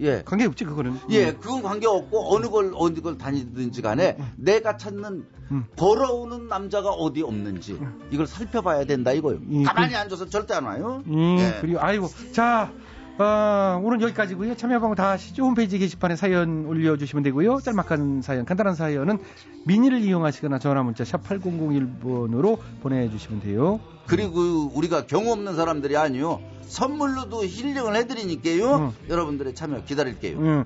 [0.00, 0.22] 예.
[0.24, 0.96] 관계 없지 그거는.
[1.10, 1.36] 예, 음.
[1.40, 5.64] 그건 관계 없고 어느 걸 어느 걸 다니든지 간에 내가 찾는 음.
[5.76, 7.78] 걸어오는 남자가 어디 없는지
[8.10, 9.36] 이걸 살펴봐야 된다 이거요.
[9.36, 11.02] 음, 가만히 앉아서 절대 안 와요.
[11.06, 11.58] 음, 예.
[11.60, 12.72] 그리고 아이고 자
[13.16, 14.56] 어, 오늘 여기까지고요.
[14.56, 15.44] 참여 방법 다 아시죠?
[15.44, 17.60] 홈페이지 게시판에 사연 올려주시면 되고요.
[17.60, 19.18] 짤막한 사연, 간단한 사연은
[19.66, 23.78] 미니를 이용하시거나 전화문자 샵 8001번으로 보내주시면 돼요.
[24.06, 26.40] 그리고 우리가 경우 없는 사람들이 아니요.
[26.62, 28.74] 선물로도 힐링을 해드리니까요.
[28.76, 28.90] 음.
[29.08, 30.38] 여러분들의 참여 기다릴게요.
[30.38, 30.64] 음.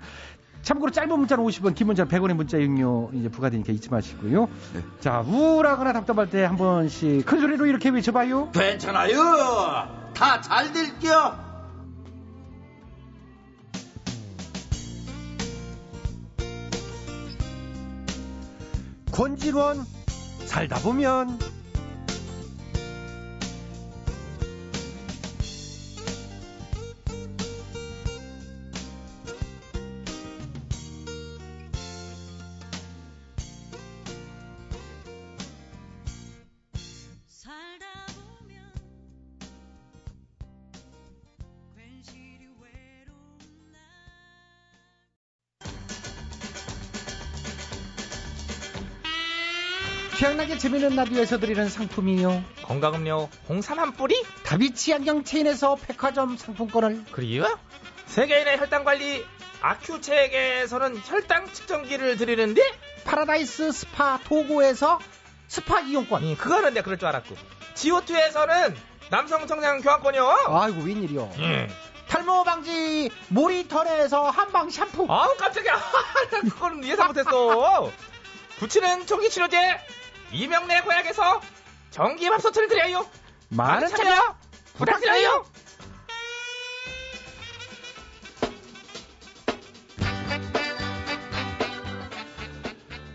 [0.62, 4.48] 참고로 짧은 문자는 50원, 긴 문자는 100원의 문자 이용료 이제 부과되니까 잊지 마시고요.
[4.74, 4.80] 네.
[5.00, 8.50] 자, 우울하거나 답답할 때 한 번씩 큰 소리로 이렇게 외쳐봐요.
[8.52, 9.16] 괜찮아요.
[10.14, 11.47] 다 잘 될게요.
[19.18, 19.84] 권진원
[20.46, 21.40] 살다 보면
[50.18, 52.42] 취향나게 재미있는 라디오에서 드리는 상품이요.
[52.64, 54.20] 건강음료 홍삼 한 뿌리?
[54.42, 57.46] 다비치 안경 체인에서 백화점 상품권을 그리요?
[58.06, 59.24] 세계인의 혈당 관리
[59.60, 62.60] 아큐체에게서는 혈당 측정기를 드리는데?
[63.04, 64.98] 파라다이스 스파 도고에서
[65.46, 66.24] 스파 이용권.
[66.24, 67.36] 음, 그거는 내가 그럴 줄 알았고.
[67.74, 68.76] 지오투에서는
[69.10, 70.46] 남성 청량 교환권이요.
[70.48, 71.30] 아이고 웬일이요.
[71.38, 71.68] 음.
[72.08, 75.06] 탈모 방지 모리턴에서 한방 샴푸.
[75.08, 75.74] 아우 깜짝이야.
[76.32, 77.92] 나 그거는 예상 못했어.
[78.58, 79.78] 부치는 전기치료제
[80.32, 81.40] 이명래 고약에서
[81.90, 83.06] 전기밥솥을 드려요.
[83.48, 84.36] 많은 참여
[84.76, 85.44] 부탁드려요.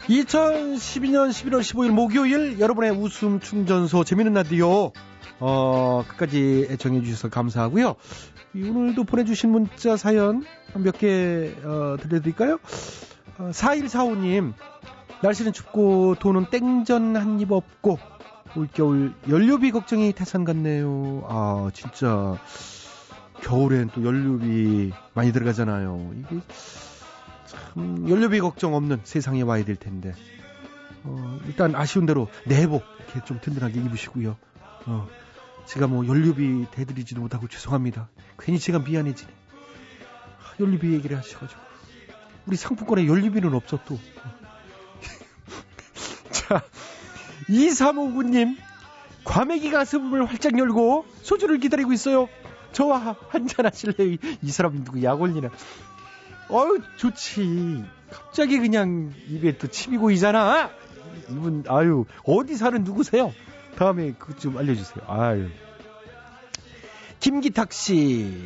[0.10, 4.92] (2012년 11월 15일) 목요일 여러분의 웃음 충전소 재밌는 라디오
[5.40, 7.96] 어 끝까지 애청해 주셔서 감사하고요
[8.54, 10.46] 이 오늘도 보내주신 문자 사연
[10.76, 12.60] 몇 개 어, 들려드릴까요
[13.38, 14.54] 어, 4145님
[15.24, 17.98] 날씨는 춥고 돈은 땡전 한 입 없고
[18.56, 22.38] 올겨울 연료비 걱정이 태산 같네요 아 진짜
[23.42, 26.42] 겨울엔 또 연료비 많이 들어가잖아요 이게
[27.46, 30.14] 참 연료비 걱정 없는 세상에 와야 될 텐데
[31.04, 34.38] 어, 일단 아쉬운 대로 내복 이렇게 좀 든든하게 입으시고요.
[34.86, 35.08] 어,
[35.66, 38.08] 제가 뭐 연료비 대드리지도 못하고 죄송합니다.
[38.40, 39.30] 괜히 제가 미안해지네.
[39.30, 41.60] 아, 연료비 얘기를 하셔가지고
[42.46, 43.98] 우리 상품권에 연료비는 없어 또.
[43.98, 44.43] 자,
[47.50, 48.58] 2359님
[49.24, 52.28] 과메기 가슴을 활짝 열고 소주를 기다리고 있어요.
[52.74, 54.10] 저와 한잔 하실래요?
[54.10, 55.50] 이, 이 사람 누구 약 올리나?
[56.50, 57.84] 어유 좋지.
[58.12, 60.72] 갑자기 그냥 입에 또 침이 고이잖아.
[61.30, 63.34] 이분 아유 어디 사는 누구세요?
[63.78, 65.06] 다음에 그것 좀 알려주세요.
[65.08, 65.50] 아유.
[67.20, 68.44] 김기탁 씨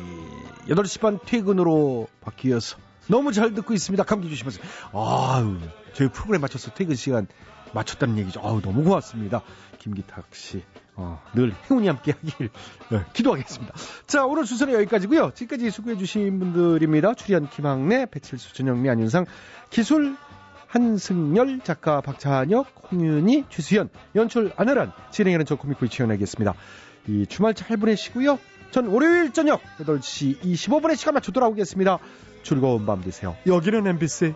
[0.68, 2.76] 8시 반 퇴근으로 바뀌어서
[3.08, 4.04] 너무 잘 듣고 있습니다.
[4.04, 4.62] 감기 조심하세요.
[4.92, 5.58] 아유
[5.94, 7.26] 저희 프로그램 맞춰서 퇴근 시간
[7.72, 8.40] 맞췄다는 얘기죠.
[8.42, 9.42] 아우 너무 고맙습니다.
[9.78, 10.62] 김기탁 씨.
[10.96, 12.50] 어, 늘 행운이 함께 하길
[12.90, 13.72] 네, 기도하겠습니다.
[14.06, 15.30] 자, 오늘 순서는 여기까지고요.
[15.32, 17.14] 지금까지 수고해주신 분들입니다.
[17.14, 19.26] 출연 김학래, 배칠수, 전영미, 안윤상,
[19.70, 20.16] 기술
[20.66, 26.54] 한승열, 작가 박찬혁, 홍윤희, 최수현, 연출 안혜란, 진행하는 저 코미코이 지원하겠습니다.
[27.06, 28.38] 이 주말 잘 보내시고요.
[28.70, 31.98] 전 월요일 저녁 8시 25분에 시간 맞춰 돌아오겠습니다.
[32.42, 33.36] 즐거운 밤 되세요.
[33.46, 34.34] 여기는 MBC